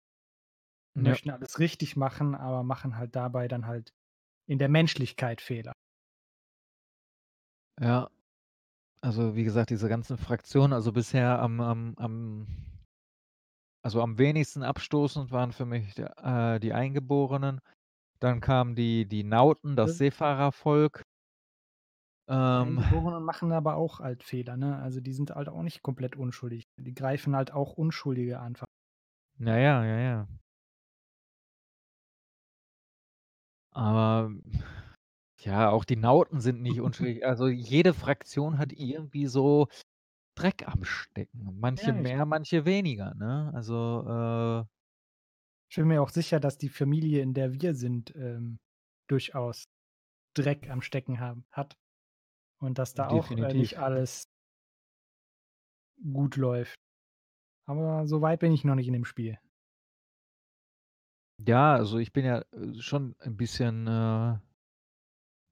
[0.95, 1.01] Ja.
[1.03, 3.91] Möchten alles richtig machen, aber machen halt dabei dann halt
[4.47, 5.73] in der Menschlichkeit Fehler.
[7.79, 8.09] Ja.
[9.01, 12.47] Also, wie gesagt, diese ganzen Fraktionen, also bisher am am am
[13.87, 17.61] also, am wenigsten abstoßend waren für mich äh, die Eingeborenen.
[18.19, 21.03] Dann kamen die die Nauten, das Das Seefahrervolk.
[22.29, 24.75] Die Ähm Eingeborenen machen aber auch halt Fehler, ne?
[24.79, 26.63] Also, die sind halt auch nicht komplett unschuldig.
[26.77, 28.65] Die greifen halt auch Unschuldige einfach.
[29.39, 30.27] Ja, ja, ja, ja.
[33.71, 34.31] Aber
[35.39, 37.23] ja, auch die Nauten sind nicht unschuldig.
[37.25, 39.69] Also, jede Fraktion hat irgendwie so
[40.37, 41.57] Dreck am Stecken.
[41.59, 43.51] Manche Ja, mehr, manche weniger, ne?
[43.55, 44.67] Also, äh
[45.71, 48.59] Ich bin mir auch sicher, dass die Familie, in der wir sind, ähm,
[49.07, 49.65] durchaus
[50.35, 51.75] Dreck am Stecken haben hat
[52.59, 53.79] und dass da auch, äh, nicht Definitiv.
[53.79, 54.25] alles
[56.11, 56.79] gut läuft.
[57.67, 59.39] Aber so weit bin ich noch nicht in dem Spiel.
[61.39, 64.37] Ja, also, ich bin ja, äh, schon ein bisschen, äh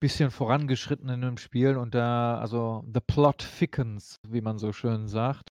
[0.02, 5.08] bisschen vorangeschritten in dem Spiel und da also, the plot thickens, wie man so schön
[5.08, 5.50] sagt.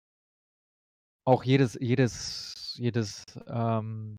[1.26, 4.16] Auch jedes jedes jedes, ähm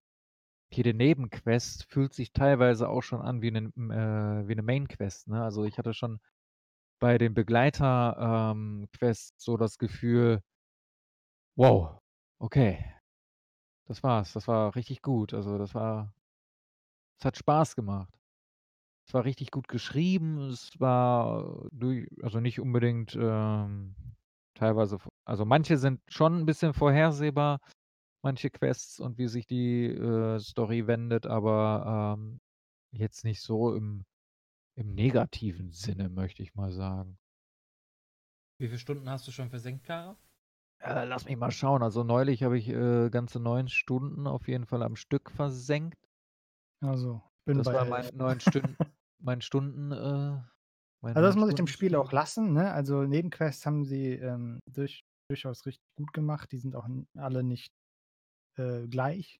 [0.74, 5.44] jede Nebenquest fühlt sich teilweise auch schon an wie m äh, wie 'ne Main-Quest, ne?
[5.44, 6.20] Also, ich hatte schon
[7.00, 8.88] bei den Begleiter ähm,
[9.38, 10.42] so das Gefühl
[11.58, 12.00] wow,
[12.40, 12.86] okay.
[13.88, 14.34] Das war's.
[14.34, 15.34] Das war richtig gut.
[15.34, 16.14] Also, das war
[17.22, 18.19] es hat Spaß gemacht.
[19.10, 20.38] Es war richtig gut geschrieben.
[20.50, 23.96] Es war durch also, nicht unbedingt, ähm,
[24.54, 27.60] teilweise also, manche sind schon 'n bisschen vorhersehbar,
[28.24, 32.40] manche Quests und wie sich die, äh, Story wendet, aber, ähm,
[32.92, 34.06] jetzt nicht so im
[34.76, 37.18] im negativen Sinne, möchte ich mal sagen.
[38.62, 40.18] Wie viele Stunden hast du schon versenkt, Clara?
[40.82, 41.84] Äh, lass mich mal schauen.
[41.84, 45.98] Also, neulich habe ich, äh, ganze 9 Stunden auf jeden Fall am Stück versenkt.
[46.82, 48.16] Also, bin Das bei war 11.
[48.16, 48.78] mein 9 Stünd
[49.20, 50.42] mein Stunden äh,
[51.02, 52.72] mein Also, das 9 muss ich dem Spiel auch lassen, ne?
[52.72, 56.52] Also, Nebenquests haben sie, ähm, durch durchaus richtig gut gemacht.
[56.52, 57.72] Die sind auch alle nicht,
[58.58, 59.40] äh, gleich.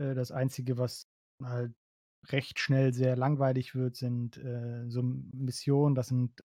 [0.00, 1.06] Äh, das Einzige, was
[1.42, 1.74] halt
[2.28, 5.94] recht schnell sehr langweilig wird, sind, äh, so Missionen.
[5.94, 6.42] Das sind,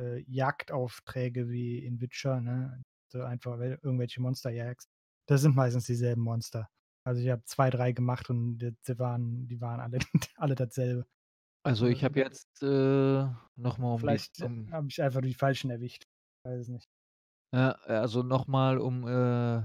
[0.00, 2.82] äh, Jagdaufträge wie in Witcher, ne?
[3.12, 4.88] So einfach wel irgendwelche Monster jagst.
[5.28, 6.68] Das sind meistens dieselben Monster.
[7.06, 9.98] Also, ich habe 2, 3 gemacht und die waren die waren alle
[10.36, 11.06] alle dasselbe.
[11.64, 15.70] Also, ich habe jetzt, äh, noch mal um Vielleicht um habe ich einfach die Falschen
[15.70, 16.04] erwischt.
[16.44, 16.88] Weiß es nicht.
[17.54, 19.62] Ja, also, noch mal, um, äh,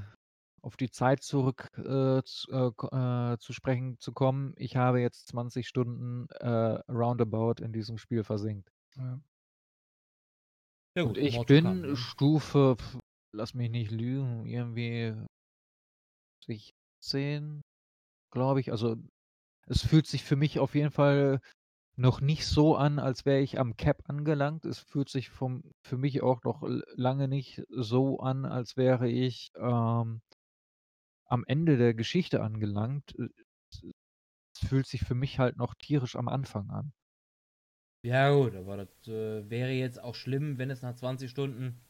[0.61, 4.53] auf die Zeit zurück, äh, z äh, äh, zu sprechen zu kommen.
[4.57, 8.69] Ich habe jetzt 20 Stunden, äh, roundabout in diesem Spiel versenkt.
[8.97, 9.21] Ja.
[10.97, 11.95] Ja Und gut, ich to come, bin ne?
[11.95, 12.75] Stufe,
[13.33, 15.13] lass mich nicht lügen, irgendwie
[16.45, 17.61] 16,
[18.31, 18.71] glaube ich.
[18.71, 18.97] Also,
[19.67, 21.41] es fühlt sich für mich auf jeden Fall
[21.97, 24.65] noch nicht so an, als wäre ich am Cap angelangt.
[24.65, 26.63] Es fühlt sich vom für mich auch noch
[26.95, 30.21] lange nicht so an, als wäre ich, ähm
[31.29, 33.13] am Ende der Geschichte angelangt.
[33.19, 33.27] Äh,
[33.71, 33.83] es
[34.61, 36.93] es fühlt sich für mich halt noch tierisch am Anfang an.
[38.03, 41.81] Ja gut, aber das, äh, wäre jetzt auch schlimm, wenn es nach 20 Stunden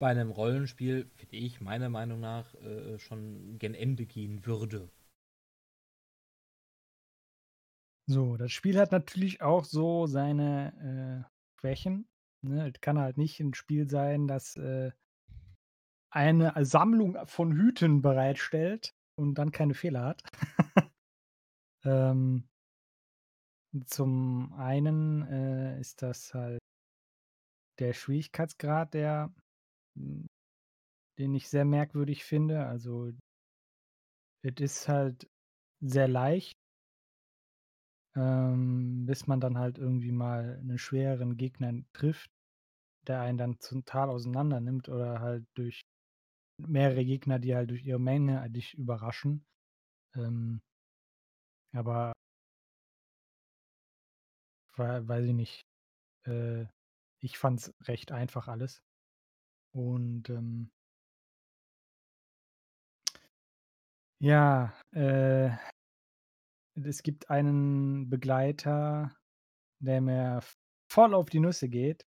[0.00, 4.90] bei 'nem Rollenspiel, finde ich, meiner Meinung nach, äh, schon gen Ende gehen würde.
[8.08, 12.06] So, das Spiel hat natürlich auch so seine, äh, Schwächen,
[12.42, 12.68] ne?
[12.68, 14.90] Es kann halt nicht 'n Spiel sein, das, äh
[16.12, 20.22] eine Sammlung von Hüten bereitstellt und dann keine Fehler hat.
[21.84, 22.48] Ähm
[23.86, 26.60] zum einen, äh, ist das halt
[27.78, 29.32] der Schwierigkeitsgrad, der
[29.96, 30.26] hm,
[31.18, 32.66] den ich sehr merkwürdig finde.
[32.66, 33.12] Also
[34.44, 35.26] es ist halt
[35.80, 36.58] sehr leicht
[38.16, 42.30] ähm, bis man dann halt irgendwie mal 'nen schwereren Gegner trifft,
[43.08, 45.82] der einen dann total auseinander nimmt oder halt durch
[46.58, 49.44] mehrere Gegner, die halt durch ihre Menge dich überraschen.
[50.16, 50.60] Ähm
[51.74, 52.14] Aber
[54.76, 55.66] wei weiß ich nicht.
[56.26, 56.66] Äh,
[57.20, 58.82] ich fand's recht einfach alles.
[59.72, 60.70] Und, ähm
[64.20, 65.50] ja, äh
[66.76, 69.14] es gibt einen Begleiter,
[69.80, 70.40] der mir
[70.90, 72.06] voll auf die Nüsse geht.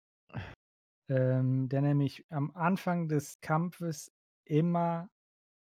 [1.10, 4.12] Ähm, der nämlich am Anfang des Kampfes
[4.48, 5.08] immer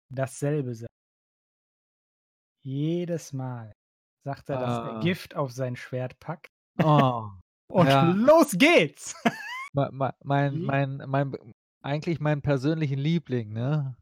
[0.09, 0.88] dasselbe sagt.
[2.63, 3.73] Jedes Mal
[4.25, 4.99] sagt er, dass er Ah.
[5.01, 6.47] Gift auf sein Schwert packt
[6.81, 7.29] Oh,
[7.71, 8.03] und ja.
[8.11, 9.15] los geht's!
[9.73, 11.38] mei mei mein mein mein b
[11.83, 13.95] eigentlich mein persönlichen Liebling, ne?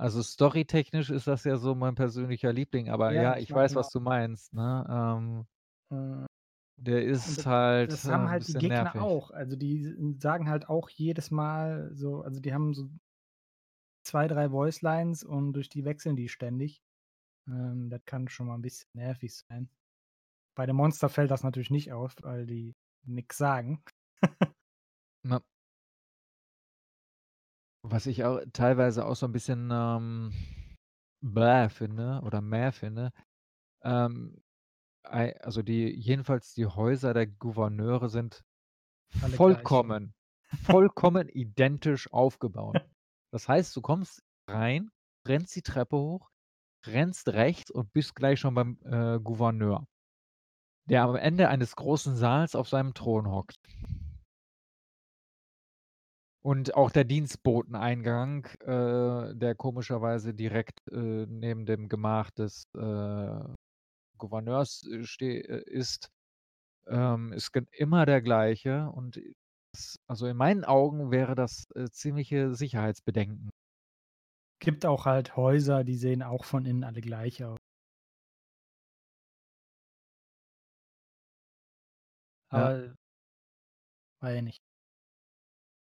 [0.00, 3.74] Also, storytechnisch ist das ja so mein persönlicher Liebling, aber Ja, ja, ich ich weiß,
[3.74, 4.86] ihn was du meinst, ne?
[4.88, 5.46] Ähm
[5.90, 6.26] Äh,
[6.76, 9.00] der ist das halt, das äh, haben halt die Gegner nervig.
[9.00, 9.30] auch.
[9.30, 12.90] Also, die sagen halt auch jedes Mal so also, die haben so
[14.04, 16.82] 2, 3 Voicelines und durch die wechseln die ständig.
[17.48, 19.70] Ähm, das kann schon mal 'n bisschen nervig sein.
[20.56, 23.84] Bei den Monster fällt das natürlich nicht auf, weil die nix sagen.
[25.24, 25.40] Ja.
[27.84, 30.32] Was ich auch teilweise auch so 'n bisschen, ähm,
[31.22, 33.10] bäh finde oder mäh finde,
[33.84, 34.42] ähm,
[35.04, 38.42] ei also, die jedenfalls die Häuser der Gouverneure sind
[39.22, 39.84] Alle gleich.
[39.84, 40.14] vollkommen,
[40.62, 42.80] vollkommen identisch aufgebaut.
[43.32, 44.90] Das heißt, du kommst rein,
[45.28, 46.30] rennst die Treppe hoch,
[46.86, 49.86] rennst rechts und bist gleich schon beim, äh, Gouverneur
[50.88, 53.56] der am Ende eines großen Saals auf seinem Thron hockt.
[56.44, 63.40] Und auch der Dienstboteneingang, äh, der komischerweise direkt, äh, neben dem Gemach des, äh,
[64.18, 66.10] Gouverneurs, äh, ste äh, ist,
[66.88, 69.18] ähm, ist immer der gleiche und
[69.74, 73.50] s also, in meinen Augen wäre das, äh, ziemliche Sicherheitsbedenken.
[74.62, 77.56] Gibt auch halt Häuser, die sehen auch von innen alle gleich au
[82.52, 82.80] Ja.
[82.80, 82.94] Aber
[84.22, 84.58] weiß ich nicht.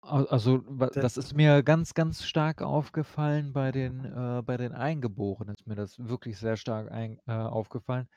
[0.09, 5.55] Also, wa das ist mir ganz, ganz stark aufgefallen bei den äh, bei den Eingeborenen
[5.55, 8.09] ist mir das wirklich sehr stark ein äh, aufgefallen,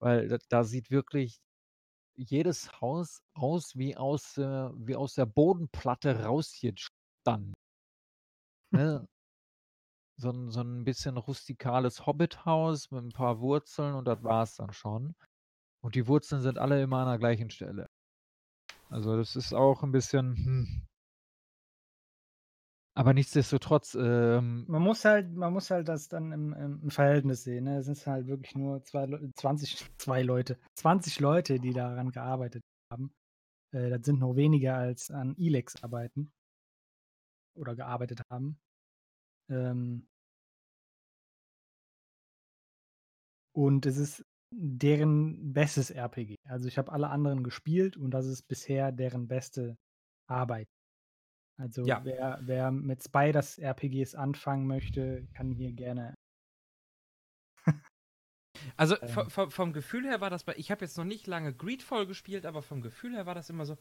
[0.00, 1.40] weil da da sieht wirklich
[2.16, 4.42] jedes Haus aus wie aus äh,
[4.76, 7.54] wie aus der Bodenplatte rausgestanden.
[8.72, 9.06] Ne?
[10.18, 14.72] So 'n so 'n bisschen rustikales Hobbithaus mit 'n paar Wurzeln und das war's dann
[14.72, 15.14] schon.
[15.82, 17.86] Und die Wurzeln sind alle immer an der gleichen Stelle.
[18.90, 20.86] Also, das ist auch 'n bisschen, hm
[22.96, 27.64] aber nichtsdestotrotz, ähm Man muss halt man muss halt das dann im im Verhältnis sehen,
[27.64, 27.76] ne?
[27.78, 32.64] Es ist halt wirklich nur 2 Leu 20 2 Leute 20 Leute, die daran gearbeitet
[32.90, 33.12] haben.
[33.72, 36.32] Äh, das sind noch weniger als an Ilex arbeiten
[37.56, 38.58] oder gearbeitet haben.
[39.50, 40.06] Ähm
[43.54, 46.36] und es ist deren bestes RPG.
[46.44, 49.76] Also, ich habe alle anderen gespielt und das ist bisher deren beste
[50.28, 50.68] Arbeit.
[51.58, 52.02] Also, Ja.
[52.04, 56.14] wer wer mit Spiders RPGs anfangen möchte, kann hier gerne
[58.76, 61.52] Also, Ähm vo vom Gefühl her war das bei ich habe jetzt noch nicht lange
[61.54, 63.76] Greedfall gespielt, aber vom Gefühl her war das immer so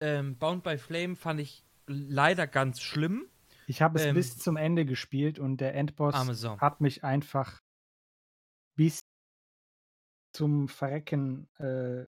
[0.00, 3.26] ähm, Bound by Flame fand ich leider ganz schlimm.
[3.66, 6.56] Ich habe es Ähm bis zum Ende gespielt und der Endboss Sau.
[6.58, 7.58] hat mich einfach
[8.76, 9.00] bis
[10.32, 12.04] zum Verrecken, äh,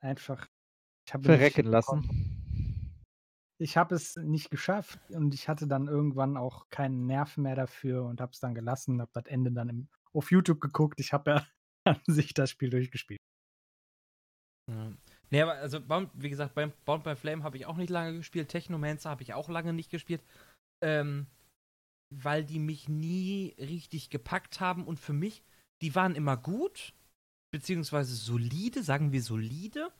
[0.00, 0.46] einfach
[1.08, 2.35] Verrecken lassen?
[3.58, 8.04] Ich habe es nicht geschafft und ich hatte dann irgendwann auch keinen Nerv mehr dafür
[8.04, 10.98] und habe es dann gelassen, habe das Ende dann im auf YouTube geguckt.
[11.00, 11.46] Ich habe ja
[11.84, 13.20] an sich das Spiel durchgespielt.
[14.70, 14.92] Ja.
[15.30, 15.80] Ne, aber also
[16.14, 18.48] wie gesagt, beim Bound by Flame habe ich auch nicht lange gespielt.
[18.48, 20.22] Technomancer habe ich auch lange nicht gespielt,
[20.82, 21.26] ähm,
[22.14, 25.42] weil die mich nie richtig gepackt haben und für mich
[25.82, 26.94] die waren immer gut,
[27.52, 29.92] beziehungsweise solide, sagen wir solide,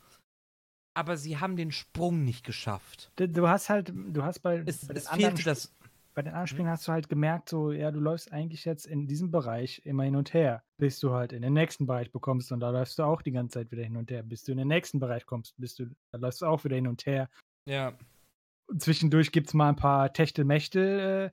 [0.96, 3.12] aber sie haben den Sprung nicht geschafft.
[3.18, 5.72] D du hast halt du hast bei Es bei den es anderen das
[6.14, 6.48] bei den anderen Mhm.
[6.48, 10.02] Spielen hast du halt gemerkt, so, ja, du läufst eigentlich jetzt in diesem Bereich immer
[10.04, 13.02] hin und her, bis du halt in den nächsten Bereich bekommst und da läufst du
[13.04, 14.22] auch die ganze Zeit wieder hin und her.
[14.22, 16.88] Bis du in den nächsten Bereich kommst, bist du da läufst du auch wieder hin
[16.88, 17.28] und her.
[17.66, 17.98] Ja.
[18.68, 21.32] Und zwischendurch gibt's mal 'n paar Techtelmechtel,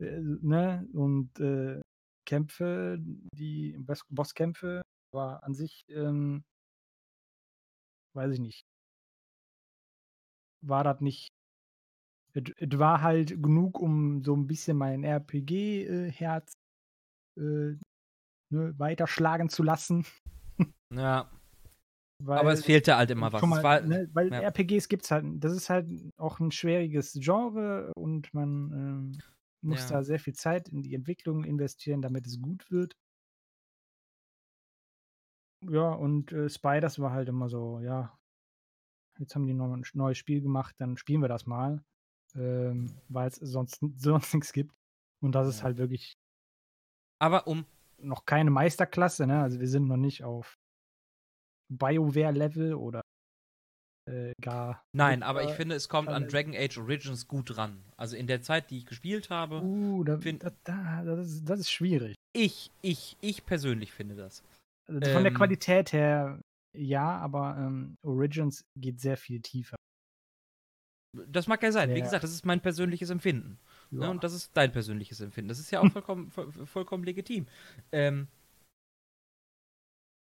[0.00, 1.80] äh, äh, ne, und, äh,
[2.26, 4.82] Kämpfe, die Boss Bosskämpfe,
[5.12, 6.44] aber an sich, ähm
[8.16, 8.62] weiß ich nicht.
[10.68, 11.28] War das nicht
[12.34, 16.52] et war halt genug, um so 'n bisschen mein RPG, äh, Herz,
[17.38, 17.76] äh,
[18.50, 20.06] ne, weiter schlagen zu lassen.
[20.92, 21.30] Ja.
[22.20, 23.50] Weil Aber es fehlte halt immer was.
[23.50, 24.42] Es mal, war ne, weil ja.
[24.42, 29.22] RPGs gibt's halt das ist halt auch 'n schwieriges Genre und man, ähm,
[29.62, 29.86] muss Ja.
[29.86, 32.94] da sehr viel Zeit in die Entwicklung investieren, damit es gut wird.
[35.62, 38.18] Ja, und äh, Spiders war halt immer so, ja,
[39.18, 41.82] jetzt haben die noch ein neues Spiel gemacht, dann spielen wir das mal,
[42.34, 44.74] ähm, weil es sonst, sonst nichts gibt.
[45.22, 45.64] Und das ist Ja.
[45.64, 46.14] halt wirklich
[47.18, 47.64] Aber um,
[47.98, 49.40] noch keine Meisterklasse, ne?
[49.42, 50.56] Also wir sind noch nicht auf
[51.68, 53.00] BioWare-Level oder
[54.08, 54.84] äh, gar.
[54.92, 57.82] nein, aber ich finde, es kommt an Dragon Age Origins gut ran.
[57.96, 61.60] Also in der Zeit, die ich gespielt habe, Uh, da, da, da, das, ist, das
[61.60, 62.14] ist schwierig.
[62.32, 64.44] ich, ich, ich persönlich finde das.
[64.88, 66.40] Also von der Ähm, Qualität her
[66.76, 69.76] ja, aber ähm, Origins geht sehr viel tiefer.
[71.28, 71.90] Das mag ja sein.
[71.94, 72.04] Wie Ja.
[72.04, 73.58] gesagt, das ist mein persönliches Empfinden.
[73.90, 74.10] Ne?
[74.10, 75.48] Und das ist dein persönliches Empfinden.
[75.48, 77.46] Das ist ja auch vollkommen, voll, vollkommen legitim.
[77.92, 78.28] Ähm,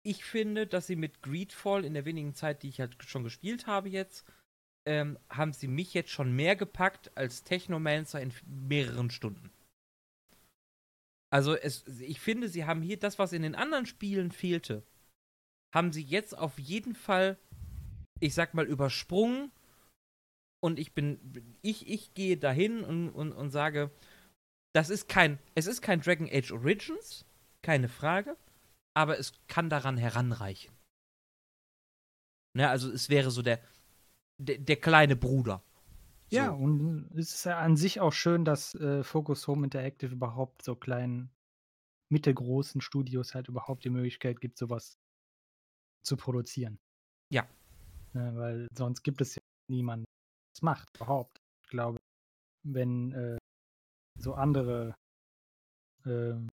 [0.06, 3.68] ich finde, dass sie mit Greedfall in der wenigen Zeit, die ich halt schon gespielt
[3.68, 4.26] habe jetzt,
[4.86, 9.52] ähm, haben sie mich jetzt schon mehr gepackt als Technomancer in mehreren Stunden.
[11.30, 14.84] Also es, ich finde, sie haben hier das, was in den anderen Spielen fehlte,
[15.78, 17.38] haben sie jetzt auf jeden Fall,
[18.20, 19.52] ich sag mal, übersprungen.
[20.60, 23.92] Und ich bin, ich, ich gehe dahin und, und, und sage,
[24.76, 27.26] das ist kein, es ist kein Dragon Age Origins,
[27.62, 28.36] keine Frage,
[28.96, 30.76] aber es kann daran heranreichen.
[32.56, 33.62] Ne, also es wäre so der,
[34.42, 35.64] der, der kleine Bruder.
[36.30, 36.38] So.
[36.38, 40.64] Ja, und es ist ja an sich auch schön, dass äh, Focus Home Interactive überhaupt
[40.64, 41.30] so kleinen,
[42.10, 44.98] mittelgroßen Studios halt überhaupt die Möglichkeit gibt, sowas
[46.08, 46.80] zu produzieren.
[47.32, 47.48] Ja.
[48.14, 51.38] Ne, weil sonst gibt es ja niemanden, der das macht, überhaupt.
[51.64, 52.00] Ich glaube,
[52.66, 53.38] wenn äh,
[54.20, 54.96] so andere
[56.06, 56.48] ähm,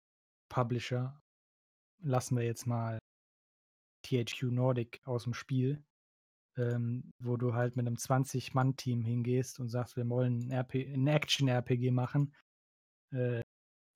[0.48, 1.20] Publisher,
[2.02, 2.98] lassen wir jetzt mal
[4.06, 5.84] THQ Nordic aus dem Spiel,
[6.56, 11.90] ähm, wo du halt mit einem 20-Mann-Team hingehst und sagst, wir wollen ein, ein Action-RPG
[11.90, 12.34] machen.
[13.12, 13.42] Äh,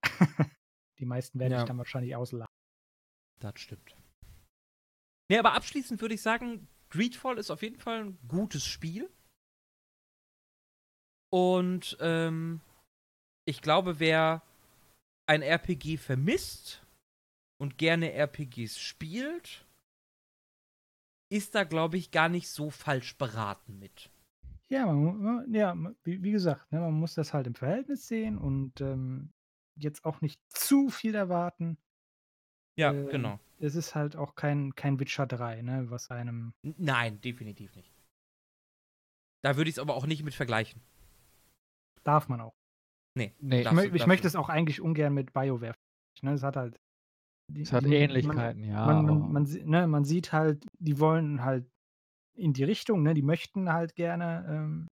[0.99, 1.59] die meisten werden Ja.
[1.61, 2.53] dich dann wahrscheinlich auslachen.
[3.41, 3.97] Das stimmt.
[5.31, 9.11] Nee, aber abschließend würde ich sagen, Greedfall ist auf jeden Fall ein gutes Spiel.
[11.33, 12.61] Und ähm,
[13.45, 14.43] ich glaube, wer
[15.27, 16.87] ein RPG vermisst
[17.59, 19.67] und gerne RPGs spielt,
[21.33, 24.11] ist da, glaube ich, gar nicht so falsch beraten mit.
[24.69, 28.39] Ja, man, man, ja wie, wie gesagt, ne, man muss das halt im Verhältnis sehen
[28.39, 29.31] und ähm,
[29.77, 31.77] jetzt auch nicht zu viel erwarten.
[32.77, 33.41] Ja, Ähm, genau.
[33.59, 36.53] Es ist halt auch kein, kein Witcher 3, ne, was einem.
[36.63, 37.93] Nein, definitiv nicht.
[39.43, 40.83] Da würde ich es aber auch nicht mit vergleichen.
[42.03, 42.55] Darf man auch.
[43.17, 43.35] Nee.
[43.39, 44.29] Nee, Ich, mö du- ich möchte du.
[44.29, 45.75] es auch eigentlich ungern mit BioWare.
[45.75, 46.33] vergleichen, Ne?
[46.33, 46.77] Es hat halt.
[47.55, 48.87] es hat die- Ähnlichkeiten, ja.
[48.87, 51.69] Man, man, man, ne, man sieht halt, die wollen halt
[52.37, 53.15] in die Richtung, ne?
[53.15, 54.89] Die möchten halt gerne ähm,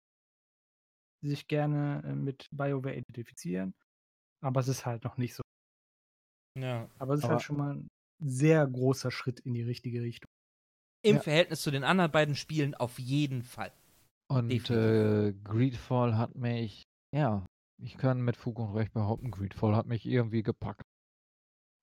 [1.23, 3.75] sich gerne äh, mit BioWare identifizieren.
[4.43, 5.43] Aber es ist halt noch nicht so.
[6.59, 6.89] Ja.
[6.99, 7.83] Aber es ist Aber- halt schon mal
[8.21, 10.31] sehr großer Schritt in die richtige Richtung.
[11.03, 11.23] Im Ja.
[11.23, 13.73] Verhältnis zu den anderen beiden Spielen auf jeden Fall.
[14.29, 16.83] Und äh, Greedfall hat mich,
[17.15, 17.45] ja,
[17.83, 20.83] ich kann mit Fug und Recht behaupten, Greedfall hat mich irgendwie gepackt.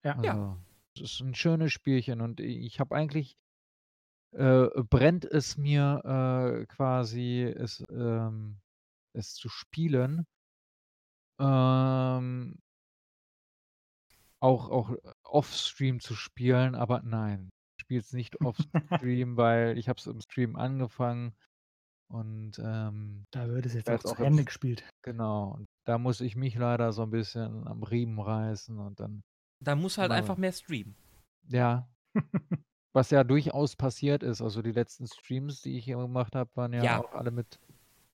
[0.06, 0.14] Ja.
[0.16, 0.58] Also, Ja.
[0.96, 3.36] Es ist ein schönes Spielchen und ich habe eigentlich,
[4.36, 6.02] äh, brennt es mir
[6.62, 8.60] äh, quasi, es, ähm,
[9.14, 10.26] es zu spielen.
[11.40, 12.58] Ähm,
[14.40, 19.98] auch auch off-Stream zu spielen, aber nein, ich spiele es nicht off-Stream, weil ich habe
[20.00, 21.34] es im Stream angefangen
[22.10, 24.88] und ähm, Da wird es jetzt auch auch zu Ende gespielt.
[25.04, 29.22] genau, und da muss ich mich leider so ein bisschen am Riemen reißen und dann,
[29.64, 30.96] Da muss halt Mal- einfach mehr streamen.
[31.50, 31.88] ja,
[32.94, 34.42] was ja durchaus passiert ist.
[34.42, 37.00] Also die letzten Streams, die ich hier gemacht habe, waren ja, Ja.
[37.00, 37.60] auch alle mit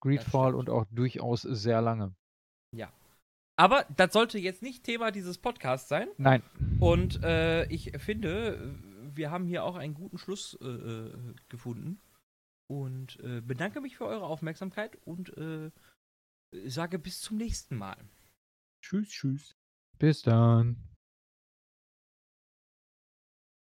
[0.01, 2.13] Greedfall und auch durchaus sehr lange.
[3.55, 6.07] Aber das sollte jetzt nicht Thema dieses Podcasts sein.
[6.17, 6.41] Nein,
[6.79, 8.75] Und äh, ich finde,
[9.13, 11.99] wir haben hier auch einen guten Schluss äh, äh, gefunden.
[12.67, 15.69] Und äh, bedanke mich für eure Aufmerksamkeit und äh,
[16.65, 17.97] sage bis zum nächsten Mal.
[18.81, 19.55] Tschüss, tschüss.
[19.99, 20.92] bis dann.